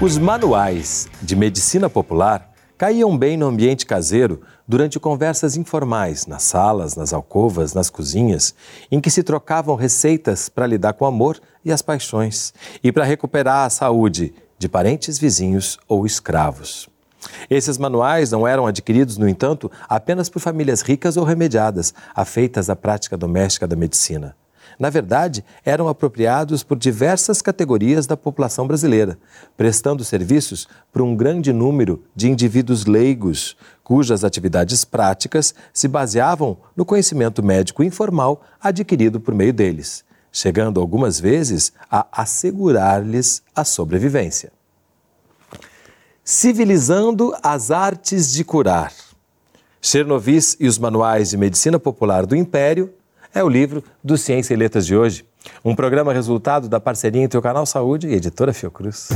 Os 0.00 0.16
manuais 0.16 1.08
de 1.20 1.34
medicina 1.34 1.90
popular 1.90 2.52
caíam 2.78 3.18
bem 3.18 3.36
no 3.36 3.46
ambiente 3.46 3.84
caseiro 3.84 4.42
durante 4.66 5.00
conversas 5.00 5.56
informais 5.56 6.24
nas 6.24 6.44
salas, 6.44 6.94
nas 6.94 7.12
alcovas, 7.12 7.74
nas 7.74 7.90
cozinhas, 7.90 8.54
em 8.92 9.00
que 9.00 9.10
se 9.10 9.24
trocavam 9.24 9.74
receitas 9.74 10.48
para 10.48 10.68
lidar 10.68 10.92
com 10.92 11.04
o 11.04 11.08
amor 11.08 11.40
e 11.64 11.72
as 11.72 11.82
paixões 11.82 12.54
e 12.80 12.92
para 12.92 13.02
recuperar 13.02 13.66
a 13.66 13.70
saúde 13.70 14.32
de 14.56 14.68
parentes, 14.68 15.18
vizinhos 15.18 15.80
ou 15.88 16.06
escravos. 16.06 16.88
Esses 17.50 17.76
manuais 17.76 18.30
não 18.30 18.46
eram 18.46 18.68
adquiridos, 18.68 19.18
no 19.18 19.28
entanto, 19.28 19.68
apenas 19.88 20.28
por 20.28 20.38
famílias 20.38 20.80
ricas 20.80 21.16
ou 21.16 21.24
remediadas, 21.24 21.92
afeitas 22.14 22.70
à 22.70 22.76
prática 22.76 23.16
doméstica 23.16 23.66
da 23.66 23.74
medicina 23.74 24.36
na 24.78 24.90
verdade, 24.90 25.44
eram 25.64 25.88
apropriados 25.88 26.62
por 26.62 26.78
diversas 26.78 27.42
categorias 27.42 28.06
da 28.06 28.16
população 28.16 28.66
brasileira, 28.66 29.18
prestando 29.56 30.04
serviços 30.04 30.68
para 30.92 31.02
um 31.02 31.16
grande 31.16 31.52
número 31.52 32.04
de 32.14 32.30
indivíduos 32.30 32.86
leigos, 32.86 33.56
cujas 33.82 34.22
atividades 34.22 34.84
práticas 34.84 35.52
se 35.72 35.88
baseavam 35.88 36.58
no 36.76 36.84
conhecimento 36.84 37.42
médico 37.42 37.82
informal 37.82 38.42
adquirido 38.60 39.18
por 39.18 39.34
meio 39.34 39.52
deles, 39.52 40.04
chegando 40.30 40.80
algumas 40.80 41.18
vezes 41.18 41.72
a 41.90 42.06
assegurar-lhes 42.12 43.42
a 43.56 43.64
sobrevivência. 43.64 44.52
Civilizando 46.22 47.34
as 47.42 47.70
artes 47.70 48.30
de 48.30 48.44
curar. 48.44 48.92
Chernovis 49.80 50.56
e 50.60 50.68
os 50.68 50.78
manuais 50.78 51.30
de 51.30 51.36
medicina 51.36 51.78
popular 51.80 52.26
do 52.26 52.36
Império 52.36 52.92
é 53.34 53.42
o 53.42 53.48
livro 53.48 53.82
do 54.02 54.16
Ciência 54.16 54.54
e 54.54 54.56
Letras 54.56 54.86
de 54.86 54.96
hoje. 54.96 55.24
Um 55.64 55.74
programa 55.74 56.12
resultado 56.12 56.68
da 56.68 56.80
parceria 56.80 57.22
entre 57.22 57.38
o 57.38 57.42
Canal 57.42 57.64
Saúde 57.66 58.08
e 58.08 58.14
a 58.14 58.16
editora 58.16 58.52
Fiocruz. 58.52 59.08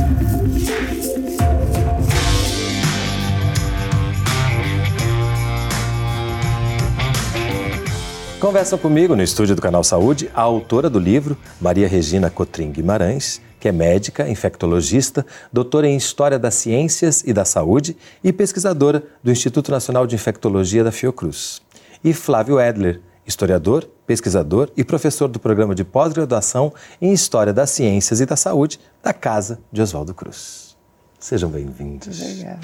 Conversa 8.40 8.76
comigo 8.76 9.14
no 9.14 9.22
estúdio 9.22 9.54
do 9.54 9.62
Canal 9.62 9.84
Saúde 9.84 10.28
a 10.34 10.42
autora 10.42 10.90
do 10.90 10.98
livro, 10.98 11.36
Maria 11.60 11.86
Regina 11.86 12.28
Cotrim 12.28 12.72
Guimarães, 12.72 13.40
que 13.60 13.68
é 13.68 13.72
médica, 13.72 14.28
infectologista, 14.28 15.24
doutora 15.52 15.86
em 15.86 15.96
História 15.96 16.36
das 16.36 16.54
Ciências 16.54 17.22
e 17.24 17.32
da 17.32 17.44
Saúde 17.44 17.96
e 18.24 18.32
pesquisadora 18.32 19.04
do 19.22 19.30
Instituto 19.30 19.70
Nacional 19.70 20.08
de 20.08 20.16
Infectologia 20.16 20.82
da 20.82 20.90
Fiocruz. 20.90 21.62
E 22.02 22.12
Flávio 22.12 22.60
Edler, 22.60 23.00
historiador, 23.26 23.88
pesquisador 24.06 24.70
e 24.76 24.84
professor 24.84 25.28
do 25.28 25.38
programa 25.38 25.74
de 25.74 25.84
pós-graduação 25.84 26.72
em 27.00 27.12
História 27.12 27.52
das 27.52 27.70
Ciências 27.70 28.20
e 28.20 28.26
da 28.26 28.36
Saúde 28.36 28.80
da 29.02 29.12
Casa 29.12 29.60
de 29.70 29.80
Oswaldo 29.80 30.12
Cruz. 30.12 30.76
Sejam 31.18 31.50
bem-vindos. 31.50 32.20
Obrigada. 32.20 32.60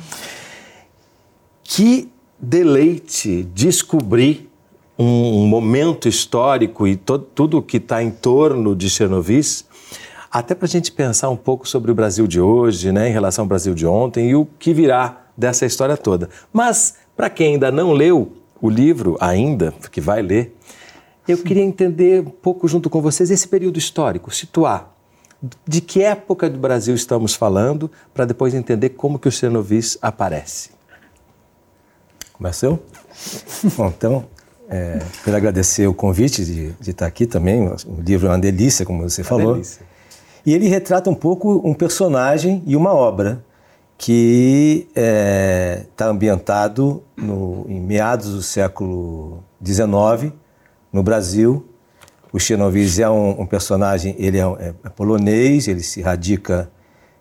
Que 1.62 2.10
deleite 2.38 3.44
descobrir 3.54 4.50
um 4.98 5.46
momento 5.46 6.08
histórico 6.08 6.86
e 6.86 6.96
tudo 6.96 7.58
o 7.58 7.62
que 7.62 7.76
está 7.76 8.02
em 8.02 8.10
torno 8.10 8.74
de 8.74 8.90
Chernobyl, 8.90 9.42
até 10.30 10.54
para 10.54 10.66
a 10.66 10.68
gente 10.68 10.90
pensar 10.90 11.30
um 11.30 11.36
pouco 11.36 11.68
sobre 11.68 11.90
o 11.90 11.94
Brasil 11.94 12.26
de 12.26 12.40
hoje, 12.40 12.90
né, 12.90 13.08
em 13.08 13.12
relação 13.12 13.44
ao 13.44 13.48
Brasil 13.48 13.74
de 13.74 13.86
ontem 13.86 14.30
e 14.30 14.34
o 14.34 14.46
que 14.58 14.74
virá 14.74 15.26
dessa 15.36 15.64
história 15.64 15.96
toda. 15.96 16.28
Mas, 16.52 16.96
para 17.16 17.30
quem 17.30 17.54
ainda 17.54 17.70
não 17.70 17.92
leu, 17.92 18.32
o 18.60 18.68
livro 18.68 19.16
ainda, 19.20 19.72
que 19.90 20.00
vai 20.00 20.22
ler, 20.22 20.56
eu 21.26 21.38
queria 21.38 21.62
entender 21.62 22.20
um 22.20 22.30
pouco 22.30 22.66
junto 22.66 22.88
com 22.88 23.02
vocês 23.02 23.30
esse 23.30 23.46
período 23.46 23.78
histórico, 23.78 24.34
situar 24.34 24.94
de 25.66 25.80
que 25.80 26.02
época 26.02 26.50
do 26.50 26.58
Brasil 26.58 26.94
estamos 26.94 27.34
falando, 27.34 27.90
para 28.12 28.24
depois 28.24 28.54
entender 28.54 28.90
como 28.90 29.18
que 29.18 29.28
o 29.28 29.30
Chernovis 29.30 29.96
aparece. 30.02 30.70
Começou? 32.32 32.82
Bom, 33.76 33.92
então, 33.96 34.24
é, 34.68 35.00
quero 35.24 35.36
agradecer 35.36 35.86
o 35.86 35.94
convite 35.94 36.44
de, 36.44 36.72
de, 36.72 36.90
estar 36.90 37.06
aqui 37.06 37.26
também. 37.26 37.68
O 37.68 38.00
livro 38.00 38.26
é 38.26 38.30
uma 38.30 38.38
delícia, 38.38 38.84
como 38.84 39.08
você 39.08 39.22
uma 39.22 39.28
falou. 39.28 39.52
Delícia. 39.54 39.86
E 40.44 40.54
ele 40.54 40.68
retrata 40.68 41.08
um 41.08 41.14
pouco 41.14 41.60
um 41.64 41.74
personagem 41.74 42.62
e 42.66 42.74
uma 42.74 42.92
obra 42.92 43.44
que 43.98 44.86
está 44.90 45.00
é, 45.00 45.86
tá 45.96 46.06
ambientado 46.06 47.02
no, 47.16 47.66
em 47.68 47.80
meados 47.80 48.32
do 48.32 48.42
século 48.42 49.42
XIX, 49.62 50.32
no 50.92 51.02
Brasil. 51.02 51.68
O 52.32 52.38
Chernobyl 52.38 52.88
é 53.02 53.10
um, 53.10 53.42
um, 53.42 53.46
personagem, 53.46 54.14
ele 54.16 54.38
é, 54.38 54.42
é, 54.42 54.74
é, 54.84 54.88
polonês, 54.88 55.66
ele 55.66 55.82
se 55.82 56.00
radica 56.00 56.70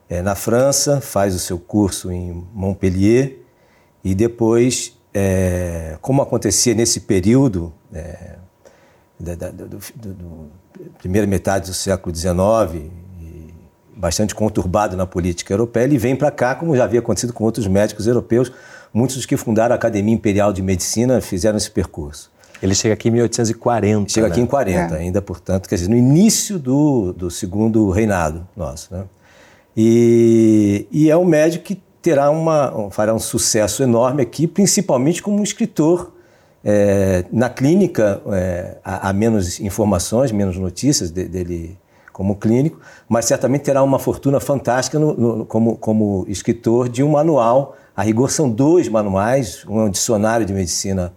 é, 0.07 0.21
na 0.21 0.35
França, 0.35 1.01
faz 1.01 1.33
o 1.33 1.39
seu 1.39 1.57
curso 1.57 2.11
em 2.11 2.45
Montpellier 2.53 3.39
e 4.03 4.13
depois, 4.13 4.95
é, 5.11 5.97
como 5.99 6.21
acontecia 6.21 6.75
nesse 6.75 7.01
período, 7.01 7.73
é, 7.91 8.35
da, 9.19 9.33
da, 9.33 9.49
do, 9.49 9.67
do, 9.67 10.13
do, 10.13 10.51
primeira 10.99 11.25
metade 11.25 11.71
do 11.71 11.73
século 11.73 12.15
XIX, 12.15 12.91
bastante 13.97 14.35
conturbado 14.35 14.95
na 14.95 15.05
política 15.05 15.53
europeia, 15.53 15.83
ele 15.83 15.97
vem 15.97 16.15
para 16.15 16.29
cá, 16.29 16.55
como 16.55 16.75
já 16.75 16.83
havia 16.83 16.99
acontecido 16.99 17.33
com 17.33 17.43
outros 17.43 17.67
médicos 17.67 18.05
europeus. 18.07 18.51
Muitos 18.93 19.17
dos 19.17 19.25
que 19.25 19.35
fundaram 19.35 19.73
a 19.73 19.75
Academia 19.75 20.13
Imperial 20.13 20.53
de 20.53 20.61
Medicina 20.61 21.19
fizeram 21.19 21.57
esse 21.57 21.69
percurso. 21.69 22.31
Ele 22.61 22.73
chega 22.73 22.93
aqui 22.93 23.09
em 23.09 23.11
1840. 23.11 24.09
Chega 24.09 24.27
né? 24.27 24.31
aqui 24.31 24.41
em 24.41 24.45
40, 24.45 24.95
é. 24.95 24.99
ainda, 24.99 25.21
portanto, 25.21 25.67
quer 25.67 25.75
dizer, 25.75 25.89
no 25.89 25.95
início 25.95 26.57
do, 26.57 27.13
do 27.13 27.29
segundo 27.29 27.89
reinado 27.89 28.47
nosso. 28.55 28.93
Né? 28.93 29.03
E, 29.75 30.87
e 30.91 31.09
é 31.09 31.17
um 31.17 31.25
médico 31.25 31.65
que 31.65 31.75
terá 32.01 32.29
uma, 32.29 32.89
fará 32.89 33.13
um 33.13 33.19
sucesso 33.19 33.83
enorme 33.83 34.23
aqui, 34.23 34.47
principalmente 34.47 35.21
como 35.21 35.39
um 35.39 35.43
escritor. 35.43 36.13
É, 36.63 37.23
na 37.31 37.49
clínica, 37.49 38.21
é, 38.31 38.77
há, 38.83 39.09
há, 39.09 39.13
menos 39.13 39.59
informações, 39.59 40.31
menos 40.31 40.57
notícias 40.57 41.11
de, 41.11 41.25
dele 41.25 41.77
como 42.17 42.35
clínico, 42.35 42.79
mas 43.07 43.25
certamente 43.25 43.61
terá 43.61 43.83
uma 43.83 43.99
fortuna 43.99 44.39
fantástica 44.39 44.97
no, 44.97 45.13
no, 45.13 45.45
como, 45.45 45.77
como 45.77 46.25
escritor 46.27 46.89
de 46.89 47.03
um 47.03 47.11
manual. 47.11 47.77
A 47.95 48.01
rigor 48.01 48.31
são 48.31 48.49
dois 48.49 48.89
manuais, 48.89 49.63
um 49.69 49.81
é 49.81 49.83
um 49.83 49.89
dicionário 49.89 50.43
de 50.43 50.51
medicina, 50.51 51.13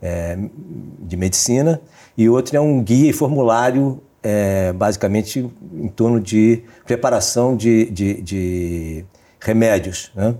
é, 0.00 0.38
de 1.00 1.16
medicina 1.18 1.82
e 2.16 2.30
outro 2.30 2.56
é 2.56 2.60
um 2.60 2.82
guia 2.82 3.10
e 3.10 3.12
formulário, 3.12 4.00
é, 4.22 4.72
basicamente 4.72 5.46
em 5.74 5.88
torno 5.88 6.18
de 6.18 6.62
preparação 6.86 7.54
de, 7.54 7.84
de, 7.90 8.22
de 8.22 9.04
remédios. 9.38 10.10
Né? 10.14 10.34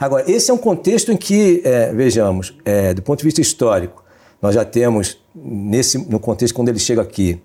Agora, 0.00 0.24
esse 0.30 0.50
é 0.50 0.54
um 0.54 0.58
contexto 0.58 1.12
em 1.12 1.16
que, 1.18 1.60
é, 1.62 1.92
vejamos, 1.92 2.56
é, 2.64 2.94
do 2.94 3.02
ponto 3.02 3.18
de 3.18 3.26
vista 3.26 3.42
histórico, 3.42 4.02
nós 4.40 4.54
já 4.54 4.64
temos, 4.64 5.18
nesse, 5.34 5.98
no 5.98 6.18
contexto 6.18 6.54
quando 6.54 6.70
ele 6.70 6.78
chega 6.78 7.02
aqui, 7.02 7.38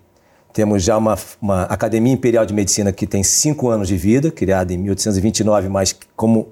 temos 0.58 0.82
já 0.82 0.98
uma, 0.98 1.16
uma, 1.40 1.64
Academia 1.66 2.12
Imperial 2.12 2.44
de 2.44 2.52
Medicina 2.52 2.92
que 2.92 3.06
tem 3.06 3.22
cinco 3.22 3.70
anos 3.70 3.88
de 3.88 3.96
vida, 3.96 4.32
criada 4.32 4.74
em 4.74 4.78
1829, 4.78 5.70
mas 5.70 5.96
como 6.16 6.48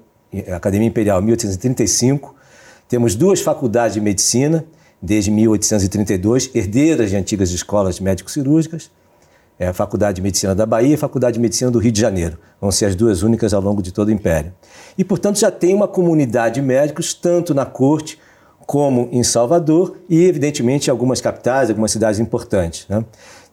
Academia 0.54 0.86
Imperial 0.86 1.20
1835. 1.20 2.32
Temos 2.88 3.16
duas 3.16 3.40
faculdades 3.40 3.94
de 3.94 4.00
medicina, 4.00 4.64
desde 5.02 5.32
1832, 5.32 6.50
herdeiras 6.54 7.10
de 7.10 7.16
antigas 7.16 7.50
escolas 7.50 7.98
médico-cirúrgicas, 7.98 8.92
é 9.58 9.66
a 9.66 9.72
Faculdade 9.72 10.16
de 10.16 10.22
Medicina 10.22 10.54
da 10.54 10.66
Bahia 10.66 10.90
e 10.90 10.94
a 10.94 10.98
Faculdade 10.98 11.34
de 11.34 11.40
Medicina 11.40 11.68
do 11.68 11.80
Rio 11.80 11.90
de 11.90 12.00
Janeiro. 12.00 12.38
Vão 12.60 12.70
ser 12.70 12.84
as 12.84 12.94
duas 12.94 13.24
únicas 13.24 13.52
ao 13.52 13.60
longo 13.60 13.82
de 13.82 13.90
todo 13.90 14.06
o 14.06 14.12
Império. 14.12 14.54
E, 14.96 15.02
portanto, 15.02 15.36
já 15.36 15.50
tem 15.50 15.74
uma 15.74 15.88
comunidade 15.88 16.60
de 16.60 16.62
médicos, 16.62 17.12
tanto 17.12 17.52
na 17.52 17.66
corte 17.66 18.20
como 18.66 19.08
em 19.12 19.22
Salvador 19.22 19.96
e, 20.08 20.24
evidentemente, 20.24 20.88
em 20.88 20.90
algumas 20.90 21.20
capitais, 21.20 21.70
algumas 21.70 21.90
cidades 21.90 22.20
importantes. 22.20 22.86
Né? 22.88 23.04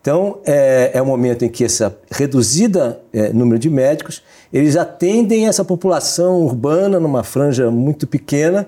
Então, 0.03 0.39
é, 0.43 0.91
é 0.95 1.01
um 1.01 1.05
momento 1.05 1.45
em 1.45 1.49
que 1.49 1.63
essa 1.63 1.97
reduzida 2.11 2.99
é, 3.13 3.31
número 3.31 3.57
de 3.57 3.69
médicos, 3.69 4.21
eles 4.51 4.75
atendem 4.75 5.47
essa 5.47 5.63
população 5.63 6.41
urbana 6.41 6.99
numa 6.99 7.23
franja 7.23 7.71
muito 7.71 8.05
pequena 8.05 8.67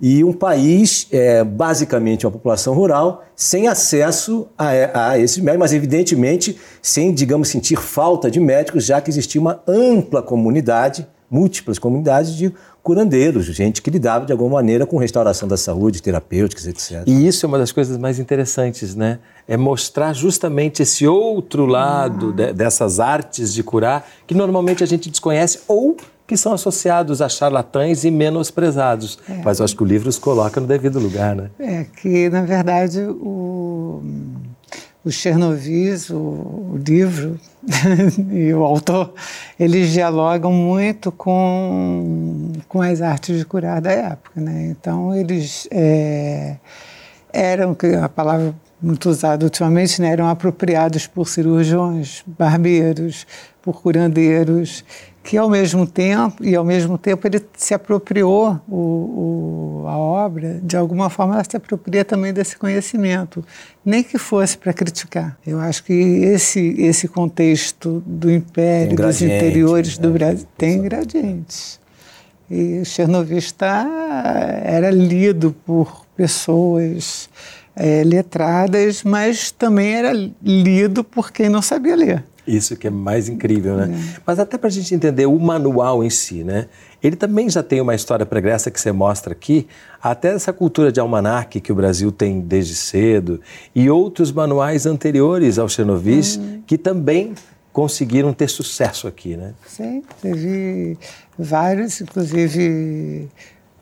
e 0.00 0.22
um 0.22 0.32
país, 0.32 1.08
é, 1.10 1.42
basicamente 1.42 2.24
uma 2.24 2.30
população 2.30 2.72
rural, 2.72 3.24
sem 3.34 3.66
acesso 3.66 4.46
a, 4.56 5.08
a 5.08 5.18
esses 5.18 5.38
médicos, 5.38 5.58
mas 5.58 5.72
evidentemente 5.72 6.56
sem, 6.80 7.12
digamos, 7.12 7.48
sentir 7.48 7.76
falta 7.76 8.30
de 8.30 8.38
médicos, 8.38 8.84
já 8.84 9.00
que 9.00 9.10
existia 9.10 9.40
uma 9.40 9.60
ampla 9.66 10.22
comunidade, 10.22 11.04
múltiplas 11.30 11.78
comunidades 11.78 12.34
de 12.34 12.52
curandeiros, 12.82 13.46
gente 13.46 13.82
que 13.82 13.90
lidava 13.90 14.24
de 14.24 14.32
alguma 14.32 14.50
maneira 14.50 14.86
com 14.86 14.96
restauração 14.96 15.48
da 15.48 15.56
saúde, 15.56 16.00
terapêuticas, 16.00 16.66
etc. 16.66 17.02
E 17.04 17.26
isso 17.26 17.44
é 17.44 17.48
uma 17.48 17.58
das 17.58 17.72
coisas 17.72 17.98
mais 17.98 18.20
interessantes, 18.20 18.94
né? 18.94 19.18
É 19.48 19.56
mostrar 19.56 20.12
justamente 20.12 20.82
esse 20.82 21.06
outro 21.06 21.66
lado 21.66 22.32
de, 22.32 22.52
dessas 22.52 23.00
artes 23.00 23.52
de 23.52 23.62
curar 23.62 24.06
que 24.26 24.34
normalmente 24.34 24.84
a 24.84 24.86
gente 24.86 25.10
desconhece 25.10 25.60
ou 25.66 25.96
que 26.26 26.36
são 26.36 26.52
associados 26.52 27.22
a 27.22 27.28
charlatães 27.28 28.04
e 28.04 28.10
menosprezados. 28.10 29.18
É. 29.28 29.42
Mas 29.44 29.58
eu 29.58 29.64
acho 29.64 29.76
que 29.76 29.82
o 29.82 29.86
livro 29.86 30.08
os 30.08 30.18
coloca 30.18 30.60
no 30.60 30.66
devido 30.66 30.98
lugar, 30.98 31.34
né? 31.34 31.50
É 31.58 31.84
que, 31.84 32.28
na 32.28 32.42
verdade, 32.42 33.00
o, 33.02 34.02
o 35.04 35.10
Chernovis, 35.10 36.10
o, 36.10 36.16
o 36.16 36.80
livro, 36.84 37.38
e 38.32 38.52
o 38.54 38.62
autor, 38.64 39.12
eles 39.58 39.90
dialogam 39.90 40.52
muito 40.52 41.10
com, 41.10 42.52
com 42.68 42.80
as 42.80 43.02
artes 43.02 43.38
de 43.38 43.44
curar 43.44 43.80
da 43.80 43.90
época. 43.90 44.40
Né? 44.40 44.68
Então, 44.70 45.14
eles 45.14 45.66
é, 45.70 46.56
eram, 47.32 47.76
a 48.02 48.08
palavra 48.08 48.54
muito 48.80 49.08
usada 49.08 49.44
ultimamente, 49.44 50.00
né? 50.00 50.08
eram 50.08 50.28
apropriados 50.28 51.06
por 51.06 51.28
cirurgiões, 51.28 52.22
barbeiros, 52.26 53.26
por 53.62 53.82
curandeiros, 53.82 54.84
que 55.26 55.36
ao 55.36 55.50
mesmo 55.50 55.84
tempo 55.88 56.44
e 56.44 56.54
ao 56.54 56.64
mesmo 56.64 56.96
tempo 56.96 57.26
ele 57.26 57.44
se 57.56 57.74
apropriou 57.74 58.60
o, 58.68 59.82
o, 59.82 59.84
a 59.88 59.98
obra 59.98 60.60
de 60.62 60.76
alguma 60.76 61.10
forma 61.10 61.34
ela 61.34 61.42
se 61.42 61.56
apropria 61.56 62.04
também 62.04 62.32
desse 62.32 62.56
conhecimento. 62.56 63.44
Nem 63.84 64.04
que 64.04 64.18
fosse 64.18 64.56
para 64.56 64.72
criticar. 64.72 65.36
Eu 65.44 65.58
acho 65.58 65.82
que 65.82 65.92
esse 65.92 66.60
esse 66.78 67.08
contexto 67.08 68.00
do 68.06 68.30
império 68.30 68.96
dos 68.96 69.20
interiores 69.20 69.98
né? 69.98 70.02
do 70.02 70.12
Brasil 70.12 70.46
tem 70.56 70.80
gradientes. 70.80 71.80
E 72.48 72.84
Chernobyl 72.84 73.36
está 73.36 73.84
era 74.62 74.90
lido 74.90 75.56
por 75.66 76.06
pessoas 76.16 77.28
é, 77.74 78.04
letradas 78.04 79.02
mas 79.02 79.50
também 79.50 79.92
era 79.92 80.12
lido 80.40 81.02
por 81.02 81.32
quem 81.32 81.48
não 81.48 81.60
sabia 81.60 81.96
ler 81.96 82.24
isso 82.46 82.76
que 82.76 82.86
é 82.86 82.90
mais 82.90 83.28
incrível, 83.28 83.76
né? 83.76 83.90
É. 83.92 84.20
Mas 84.24 84.38
até 84.38 84.56
para 84.56 84.68
a 84.68 84.70
gente 84.70 84.94
entender 84.94 85.26
o 85.26 85.38
manual 85.38 86.04
em 86.04 86.10
si, 86.10 86.44
né? 86.44 86.66
Ele 87.02 87.16
também 87.16 87.48
já 87.48 87.62
tem 87.62 87.80
uma 87.80 87.94
história 87.94 88.24
pregressa 88.24 88.70
que 88.70 88.80
você 88.80 88.92
mostra 88.92 89.32
aqui, 89.32 89.66
até 90.02 90.28
essa 90.28 90.52
cultura 90.52 90.90
de 90.90 90.98
almanac 90.98 91.60
que 91.60 91.72
o 91.72 91.74
Brasil 91.74 92.10
tem 92.10 92.40
desde 92.40 92.74
cedo, 92.74 93.40
e 93.74 93.90
outros 93.90 94.32
manuais 94.32 94.86
anteriores 94.86 95.58
ao 95.58 95.68
Chernovis 95.68 96.36
hum. 96.36 96.62
que 96.66 96.78
também 96.78 97.34
conseguiram 97.72 98.32
ter 98.32 98.48
sucesso 98.48 99.06
aqui, 99.06 99.36
né? 99.36 99.52
Sim, 99.66 100.02
teve 100.22 100.96
vários, 101.38 102.00
inclusive 102.00 103.28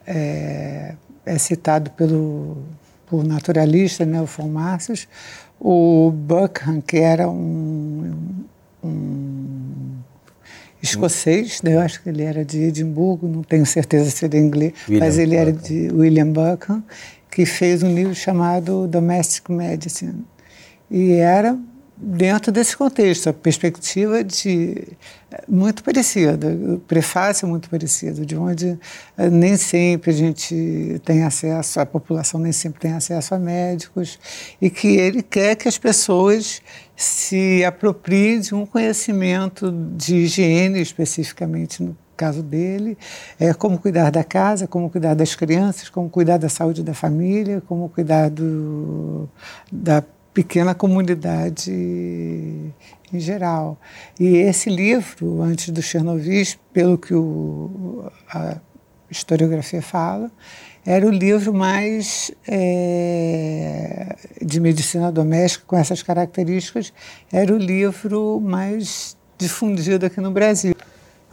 é, 0.07 0.95
é 1.25 1.39
citado 1.39 1.91
pelo 1.91 2.57
por 3.07 3.25
naturalista, 3.25 4.05
né, 4.05 4.21
o 4.21 4.27
Formarcius, 4.27 5.07
o 5.61 6.11
Buckham, 6.11 6.81
que 6.81 6.97
era 6.97 7.29
um, 7.29 8.45
um 8.87 9.95
escocês, 10.83 11.63
né? 11.63 11.75
eu 11.75 11.81
acho 11.81 12.03
que 12.03 12.09
ele 12.11 12.23
era 12.23 12.45
de 12.45 12.63
Edimburgo, 12.63 13.27
não 13.27 13.43
tenho 13.43 13.65
certeza 13.65 14.11
se 14.11 14.25
ele 14.27 14.37
é 14.37 14.41
inglês, 14.41 14.73
William 14.87 15.01
mas 15.01 15.19
ele 15.19 15.35
era 15.35 15.53
de 15.53 15.89
William 15.93 16.29
Buckham, 16.29 16.85
que 17.31 17.47
fez 17.47 17.83
um 17.83 17.95
livro 17.95 18.15
chamado 18.15 18.87
Domestic 18.87 19.49
Medicine. 19.49 20.25
E 20.91 21.13
era 21.13 21.59
dentro 21.97 22.53
desse 22.53 22.77
contexto, 22.77 23.29
a 23.29 23.33
perspectiva 23.33 24.23
de 24.23 24.87
muito 25.49 25.83
parecida, 25.83 26.49
o 26.49 26.79
prefácio 26.81 27.47
muito 27.47 27.71
parecido, 27.71 28.27
de 28.27 28.37
onde 28.37 28.79
eh, 29.17 29.31
nem 29.31 29.57
sempre 29.57 30.11
a 30.11 30.15
gente 30.15 31.01
tem 31.05 31.23
acesso, 31.23 31.81
a 31.81 31.87
população 31.87 32.39
nem 32.41 32.53
sempre 32.53 32.81
tem 32.81 32.93
acesso 32.93 33.35
a 33.35 33.39
médicos, 33.39 34.19
e 34.61 34.69
que 34.71 34.97
ele 34.97 35.23
quer 35.23 35.57
que 35.57 35.69
as 35.69 35.79
pessoas 35.79 36.61
se 36.97 37.65
apropriem 37.65 38.41
de 38.41 38.55
um 38.55 38.65
conhecimento 38.65 39.71
de 39.97 40.17
higiene, 40.17 40.81
especificamente 40.81 41.83
no 41.83 41.97
caso 42.17 42.43
dele, 42.43 42.97
é 43.39 43.53
como 43.53 43.79
cuidar 43.79 44.11
da 44.11 44.23
casa, 44.23 44.67
como 44.67 44.89
cuidar 44.89 45.15
das 45.15 45.35
crianças, 45.35 45.89
como 45.89 46.09
cuidar 46.09 46.39
da 46.39 46.49
saúde 46.49 46.83
da 46.83 46.95
família, 46.95 47.63
como 47.67 47.89
cuidar 47.89 48.31
do, 48.31 49.29
da 49.71 50.05
pequena 50.33 50.75
comunidade 50.75 51.71
em 51.71 53.21
geral. 53.21 53.79
E 54.19 54.37
esse 54.37 54.71
livro, 54.71 55.43
antes 55.43 55.71
do 55.71 55.83
Chernobyl, 55.83 56.45
pelo 56.73 56.99
que 56.99 57.15
o, 57.15 58.11
a 58.29 58.57
historiografia 59.11 59.83
fala, 59.83 60.31
era 60.87 61.07
o 61.07 61.11
livro 61.11 61.53
mais 61.53 62.31
é, 62.47 64.17
de 64.43 64.61
medicina 64.61 65.11
doméstica 65.11 65.65
com 65.67 65.77
essas 65.77 66.03
características, 66.03 66.93
era 67.33 67.53
o 67.55 67.59
livro 67.59 68.41
mais 68.41 69.17
difundido 69.39 70.07
aqui 70.07 70.21
no 70.21 70.31
Brasil. 70.31 70.75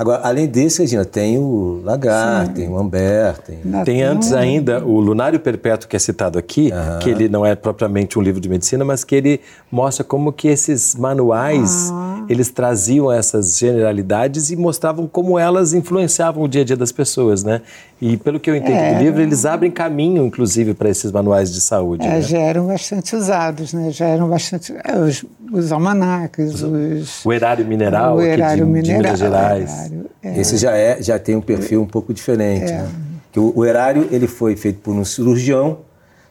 Agora, 0.02 0.22
além 0.24 0.48
desse, 0.48 0.82
Regina, 0.82 1.06
tem 1.06 1.38
o 1.38 1.80
Lagar, 1.84 2.48
Sim. 2.48 2.54
tem 2.54 2.68
o 2.68 2.76
Amber, 2.76 3.38
tem... 3.38 3.60
Tem 3.86 4.02
antes 4.02 4.34
ainda 4.34 4.84
o 4.84 5.00
Lunário 5.00 5.40
Perpétuo, 5.40 5.88
que 5.88 5.96
é 5.96 6.00
citado 6.00 6.40
aqui, 6.40 6.72
uhum. 6.74 7.00
que 7.00 7.10
ele 7.12 7.30
não 7.30 7.46
é 7.46 7.54
propriamente 7.54 8.18
um 8.18 8.22
livro 8.22 8.42
de 8.42 8.50
medicina, 8.50 8.84
mas 8.84 9.04
que 9.04 9.14
ele 9.14 9.42
mostra 9.72 10.04
como 10.04 10.34
que 10.34 10.48
esses 10.48 10.96
manuais, 10.96 11.92
uhum. 11.92 12.11
Eles 12.32 12.50
traziam 12.50 13.12
essas 13.12 13.58
generalidades 13.58 14.50
e 14.50 14.56
mostravam 14.56 15.06
como 15.06 15.38
elas 15.38 15.74
influenciavam 15.74 16.44
o 16.44 16.48
dia 16.48 16.62
a 16.62 16.66
dia 16.66 16.78
das 16.78 16.92
pessoas, 16.92 17.44
né? 17.44 17.62
E 18.02 18.16
pelo 18.16 18.40
que 18.40 18.50
eu 18.50 18.56
entendo 18.56 18.78
é, 18.78 18.96
do 18.96 19.04
livro, 19.04 19.22
eles 19.22 19.46
abrem 19.46 19.70
caminho, 19.70 20.26
inclusive, 20.26 20.74
para 20.74 20.90
esses 20.90 21.12
manuais 21.12 21.54
de 21.54 21.60
saúde. 21.60 22.06
É, 22.06 22.10
né? 22.10 22.22
Já 22.22 22.40
eram 22.40 22.68
bastante 22.68 23.16
usados, 23.16 23.74
né? 23.74 23.92
Já 23.92 24.06
eram 24.06 24.30
bastante... 24.30 24.74
É, 24.84 24.98
os, 24.98 25.26
os 25.52 25.72
almanacs, 25.72 26.64
os... 26.64 27.26
O 27.26 27.34
erário 27.34 27.66
mineral, 27.66 28.16
o 28.16 28.22
erário 28.22 28.66
de, 28.66 28.72
mineral, 28.72 28.98
de 28.98 29.04
Minas 29.04 29.20
Gerais. 29.20 29.92
É. 30.24 30.40
Esse 30.40 30.58
já, 30.58 30.76
é, 30.76 31.02
já 31.02 31.20
tem 31.20 31.36
um 31.36 31.42
perfil 31.42 31.82
um 31.82 31.88
pouco 31.88 32.14
diferente. 32.14 32.72
É. 32.72 32.78
Né? 32.78 32.90
Que 33.32 33.40
o, 33.40 33.52
o, 33.56 33.66
erário 33.66 34.08
ele 34.10 34.28
foi 34.28 34.56
feito 34.56 34.80
por 34.80 34.96
um 34.96 35.04
cirurgião. 35.04 35.80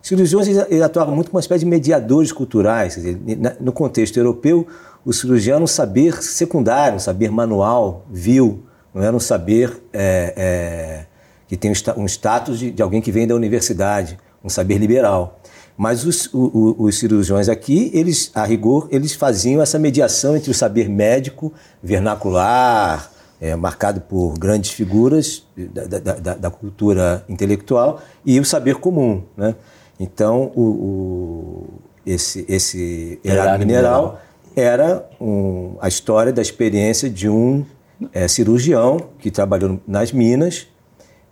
Cirurgiões 0.03 0.49
eles, 0.49 0.83
atuavam 0.83 1.15
muito 1.15 1.31
como 1.31 1.37
uma 1.37 1.43
espécie 1.43 1.65
de 1.65 1.71
mediadores 1.71 2.33
culturais. 2.33 2.95
Dizer, 2.95 3.19
no 3.61 3.73
contexto 3.73 4.17
europeu, 4.17 4.67
o 5.05 5.13
cirurgião 5.13 5.57
era 5.57 5.65
um 5.65 5.67
saber 5.67 6.23
secundário, 6.23 6.97
um 6.97 7.01
saber 7.01 7.31
manual, 7.31 8.07
vil, 8.11 8.65
não 8.95 9.03
era 9.03 9.15
um 9.15 9.21
saber 9.21 9.83
é, 9.93 10.35
é, 10.37 11.07
que 11.47 11.57
tem 11.57 11.73
um 11.97 12.07
status 12.07 12.59
de, 12.59 12.71
de, 12.71 12.83
alguém 12.83 13.01
que 13.01 13.13
vem 13.13 13.27
da 13.27 13.35
universidade, 13.35 14.19
um 14.43 14.49
saber 14.49 14.79
liberal. 14.79 15.39
Mas 15.77 16.05
os, 16.05 16.29
o, 16.33 16.77
os 16.79 16.99
cirurgiões 16.99 17.49
aqui, 17.49 17.91
eles, 17.95 18.31
a 18.35 18.45
rigor, 18.45 18.89
eles 18.91 19.15
faziam 19.15 19.63
essa 19.63 19.79
mediação 19.79 20.37
entre 20.37 20.51
o 20.51 20.55
saber 20.55 20.89
médico, 20.89 21.53
vernacular, 21.83 23.11
é, 23.41 23.57
marcado 23.57 24.01
por 24.03 24.35
grandes 24.39 24.71
figuras 24.73 25.47
da, 25.57 25.85
da, 25.85 25.99
da, 25.99 26.35
da, 26.35 26.51
cultura 26.51 27.25
intelectual 27.29 28.03
e 28.25 28.39
o 28.39 28.45
saber 28.45 28.77
comum. 28.77 29.23
Né? 29.37 29.55
Então, 30.01 30.51
o, 30.57 30.63
o 30.63 31.67
esse, 32.07 32.47
esse 32.49 33.21
erário 33.23 33.59
mineral, 33.59 34.19
era 34.57 35.07
um, 35.21 35.77
a 35.79 35.89
história 35.89 36.33
da 36.33 36.41
experiência 36.41 37.09
de 37.11 37.29
um 37.29 37.65
é, 38.13 38.27
cirurgião 38.27 38.99
que 39.19 39.31
trabalhou 39.31 39.79
nas 39.87 40.11
minas 40.11 40.67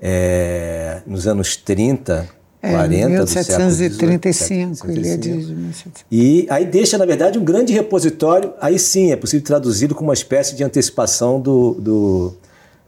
é, 0.01 1.01
nos 1.07 1.27
anos 1.27 1.57
30 1.57 2.29
é, 2.61 2.71
40 2.73 3.09
1735, 3.09 4.91
ele 4.91 5.09
é 5.09 5.17
de 5.17 5.29
1735. 5.31 6.07
E 6.11 6.47
aí 6.51 6.67
deixa, 6.67 6.99
na 6.99 7.07
verdade, 7.07 7.39
um 7.39 7.45
grande 7.45 7.73
repositório, 7.73 8.53
aí 8.61 8.79
sim 8.79 9.13
é 9.13 9.17
possível 9.17 9.45
traduzi-lo 9.47 9.95
como 9.95 10.09
uma 10.09 10.15
espécie 10.15 10.55
de 10.55 10.63
antecipação 10.63 11.41
do, 11.41 11.75
do, 11.75 12.35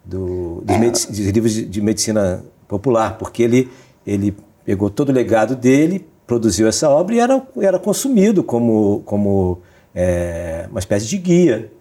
do 0.04 0.62
dos, 0.64 0.76
é. 0.76 0.78
medic, 0.78 1.06
dos 1.06 1.18
livros 1.18 1.54
de, 1.54 1.64
de, 1.64 1.80
medicina 1.80 2.44
popular, 2.68 3.16
porque 3.16 3.42
ele, 3.42 3.70
ele 4.06 4.36
pegou 4.64 4.90
todo 4.90 5.10
o 5.10 5.12
legado 5.12 5.56
dele, 5.56 6.06
produziu 6.26 6.68
essa 6.68 6.88
obra 6.88 7.14
e 7.14 7.18
era, 7.18 7.42
era 7.60 7.78
consumido 7.78 8.42
como, 8.42 9.02
como 9.04 9.60
é, 9.94 10.66
uma 10.70 10.78
espécie 10.78 11.06
de 11.06 11.18
guia. 11.18 11.72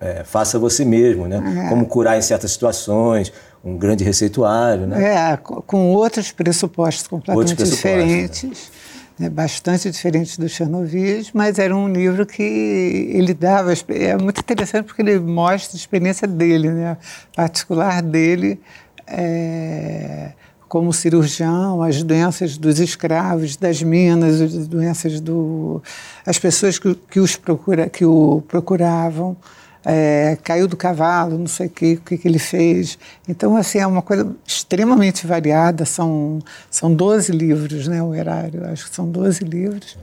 É, 0.00 0.24
faça 0.24 0.58
você 0.58 0.84
mesmo, 0.84 1.26
né? 1.26 1.64
É. 1.66 1.68
Como 1.68 1.86
curar 1.86 2.18
em 2.18 2.22
certas 2.22 2.50
situações, 2.50 3.32
um 3.64 3.78
grande 3.78 4.04
receituário. 4.04 4.86
Né? 4.86 5.32
É, 5.32 5.36
com 5.36 5.92
outros 5.92 6.30
pressupostos 6.30 7.06
completamente 7.06 7.50
outros 7.50 7.70
pressupostos, 7.70 8.08
diferentes, 8.08 8.42
né? 8.42 8.84
Né, 9.16 9.30
bastante 9.30 9.88
diferentes 9.88 10.36
do 10.36 10.48
Chernobyl, 10.48 11.24
mas 11.32 11.60
era 11.60 11.74
um 11.74 11.88
livro 11.88 12.26
que 12.26 12.42
ele 12.42 13.32
dava. 13.32 13.72
É 13.90 14.16
muito 14.16 14.40
interessante 14.40 14.86
porque 14.86 15.02
ele 15.02 15.20
mostra 15.20 15.76
a 15.76 15.78
experiência 15.78 16.26
dele, 16.26 16.70
né? 16.70 16.96
particular 17.34 18.02
dele. 18.02 18.60
É, 19.06 20.32
como 20.74 20.92
cirurgião, 20.92 21.84
as 21.84 22.02
doenças 22.02 22.58
dos 22.58 22.80
escravos, 22.80 23.54
das 23.54 23.80
minas, 23.80 24.40
as 24.40 24.66
doenças 24.66 25.20
do, 25.20 25.80
as 26.26 26.36
pessoas 26.36 26.80
que, 26.80 26.96
que 27.08 27.20
os 27.20 27.36
procura, 27.36 27.88
que 27.88 28.04
o 28.04 28.42
procuravam 28.48 29.36
é, 29.84 30.36
caiu 30.42 30.66
do 30.66 30.76
cavalo, 30.76 31.38
não 31.38 31.46
sei 31.46 31.68
o 31.68 31.70
que, 31.70 31.92
o 31.94 32.00
que, 32.00 32.18
que 32.18 32.26
ele 32.26 32.40
fez. 32.40 32.98
Então, 33.28 33.56
assim, 33.56 33.78
é 33.78 33.86
uma 33.86 34.02
coisa 34.02 34.34
extremamente 34.44 35.28
variada, 35.28 35.84
são, 35.84 36.40
são 36.68 36.92
12 36.92 37.30
livros, 37.30 37.86
né, 37.86 38.02
o 38.02 38.12
erário, 38.12 38.66
acho 38.66 38.90
que 38.90 38.96
são 38.96 39.08
12 39.08 39.44
livros, 39.44 39.96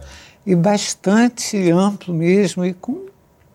e 0.46 0.56
bastante 0.56 1.70
amplo 1.70 2.14
mesmo, 2.14 2.64
e 2.64 2.72
com 2.72 3.11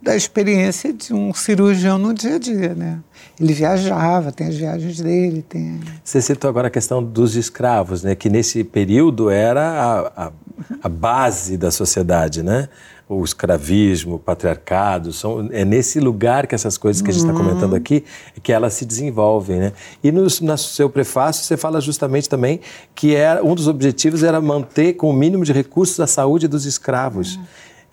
da 0.07 0.17
experiência 0.17 0.93
de 0.93 1.13
um 1.13 1.35
cirurgião 1.35 1.99
no 1.99 2.15
dia 2.15 2.37
a 2.37 2.39
dia, 2.39 2.75
né? 2.75 3.01
Ele 3.41 3.53
viajava, 3.53 4.31
tem 4.31 4.47
as 4.47 4.57
viagens 4.57 5.01
dele, 5.01 5.43
tem... 5.43 5.81
Você 6.03 6.23
citou 6.23 6.49
agora 6.49 6.69
a 6.69 6.71
questão 6.71 7.03
dos 7.03 7.35
escravos, 7.35 8.05
né? 8.05 8.15
Que 8.15 8.31
nesse 8.31 8.63
período 8.63 9.29
era 9.29 9.61
a, 10.17 10.27
a 10.27 10.33
a 10.83 10.89
base 10.89 11.57
da 11.57 11.71
sociedade, 11.71 12.43
né? 12.43 12.69
o 13.09 13.23
escravismo, 13.23 14.17
o 14.17 14.19
patriarcado, 14.19 15.13
são, 15.13 15.49
é 15.53 15.65
nesse 15.65 16.01
lugar 16.01 16.45
que 16.49 16.57
essas 16.57 16.77
coisas 16.77 17.01
que 17.01 17.09
a 17.09 17.13
gente 17.13 17.23
está 17.23 17.33
comentando 17.33 17.71
uhum. 17.71 17.79
aqui, 17.79 18.05
que 18.43 18.53
elas 18.53 18.75
se 18.75 18.85
desenvolvem. 18.85 19.61
Né? 19.61 19.73
E 20.03 20.11
no, 20.11 20.23
no 20.23 20.59
seu 20.59 20.91
prefácio 20.91 21.45
você 21.45 21.57
fala 21.57 21.81
justamente 21.81 22.29
também 22.29 22.61
que 22.97 23.15
era, 23.15 23.45
um 23.45 23.55
dos 23.55 23.69
objetivos 23.69 24.25
era 24.25 24.41
manter 24.41 24.95
com 24.95 25.09
o 25.09 25.13
mínimo 25.13 25.45
de 25.45 25.53
recursos 25.53 26.01
a 26.01 26.07
saúde 26.09 26.49
dos 26.49 26.65
escravos. 26.65 27.37
Uhum. 27.37 27.45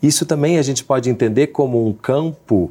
Isso 0.04 0.26
também 0.26 0.60
a 0.60 0.62
gente 0.62 0.84
pode 0.84 1.10
entender 1.10 1.48
como 1.48 1.88
um 1.88 1.94
campo 1.94 2.70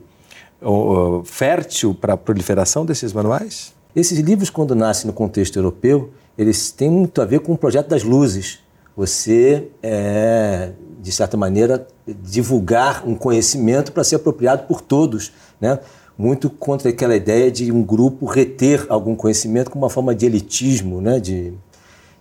fértil 1.24 1.94
para 1.94 2.12
a 2.12 2.16
proliferação 2.16 2.84
desses 2.84 3.12
manuais? 3.12 3.72
Esses 3.96 4.18
livros, 4.20 4.50
quando 4.50 4.74
nascem 4.74 5.06
no 5.06 5.12
contexto 5.12 5.58
europeu, 5.58 6.10
eles 6.36 6.70
têm 6.70 6.90
muito 6.90 7.20
a 7.20 7.24
ver 7.24 7.40
com 7.40 7.52
o 7.52 7.58
projeto 7.58 7.88
das 7.88 8.02
luzes. 8.02 8.60
Você 8.96 9.68
é, 9.82 10.72
de 11.00 11.10
certa 11.10 11.36
maneira, 11.36 11.86
divulgar 12.06 13.06
um 13.06 13.14
conhecimento 13.14 13.92
para 13.92 14.04
ser 14.04 14.16
apropriado 14.16 14.66
por 14.66 14.80
todos, 14.80 15.32
né? 15.60 15.78
muito 16.16 16.48
contra 16.48 16.90
aquela 16.90 17.16
ideia 17.16 17.50
de 17.50 17.72
um 17.72 17.82
grupo 17.82 18.26
reter 18.26 18.86
algum 18.88 19.16
conhecimento 19.16 19.70
como 19.70 19.84
uma 19.84 19.90
forma 19.90 20.14
de 20.14 20.26
elitismo. 20.26 21.00
Né? 21.00 21.18
De, 21.18 21.52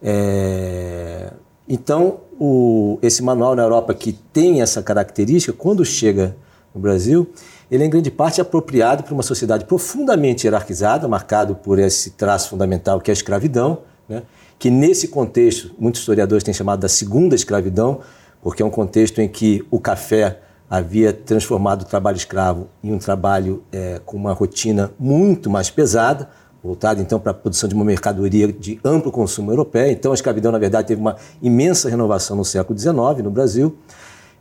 é... 0.01 1.31
Então, 1.67 2.21
o, 2.39 2.97
esse 3.01 3.23
manual 3.23 3.55
na 3.55 3.63
Europa 3.63 3.93
que 3.93 4.13
tem 4.13 4.61
essa 4.61 4.81
característica, 4.81 5.53
quando 5.53 5.85
chega 5.85 6.35
no 6.73 6.81
Brasil, 6.81 7.29
ele 7.69 7.83
é 7.83 7.87
em 7.87 7.89
grande 7.89 8.11
parte 8.11 8.41
apropriado 8.41 9.03
para 9.03 9.13
uma 9.13 9.23
sociedade 9.23 9.65
profundamente 9.65 10.45
hierarquizada, 10.45 11.07
marcado 11.07 11.55
por 11.55 11.79
esse 11.79 12.11
traço 12.11 12.49
fundamental 12.49 12.99
que 12.99 13.09
é 13.09 13.13
a 13.13 13.13
escravidão, 13.13 13.79
né? 14.09 14.23
que 14.59 14.69
nesse 14.69 15.07
contexto, 15.07 15.73
muitos 15.79 16.01
historiadores 16.01 16.43
têm 16.43 16.53
chamado 16.53 16.81
da 16.81 16.89
segunda 16.89 17.35
escravidão, 17.35 18.01
porque 18.41 18.61
é 18.61 18.65
um 18.65 18.69
contexto 18.69 19.19
em 19.21 19.27
que 19.27 19.65
o 19.71 19.79
café 19.79 20.39
havia 20.69 21.11
transformado 21.11 21.81
o 21.81 21.85
trabalho 21.85 22.15
escravo 22.15 22.67
em 22.83 22.93
um 22.93 22.97
trabalho 22.97 23.63
é, 23.71 23.99
com 24.05 24.17
uma 24.17 24.33
rotina 24.33 24.91
muito 24.99 25.49
mais 25.49 25.69
pesada, 25.69 26.29
voltada 26.63 27.01
então 27.01 27.19
para 27.19 27.31
a 27.31 27.33
produção 27.33 27.67
de 27.67 27.75
uma 27.75 27.83
mercadoria 27.83 28.51
de 28.51 28.79
amplo 28.83 29.11
consumo 29.11 29.51
europeia. 29.51 29.91
Então 29.91 30.11
a 30.11 30.15
escravidão, 30.15 30.51
na 30.51 30.59
verdade, 30.59 30.87
teve 30.87 31.01
uma 31.01 31.15
imensa 31.41 31.89
renovação 31.89 32.35
no 32.35 32.45
século 32.45 32.77
XIX 32.77 33.23
no 33.23 33.31
Brasil. 33.31 33.75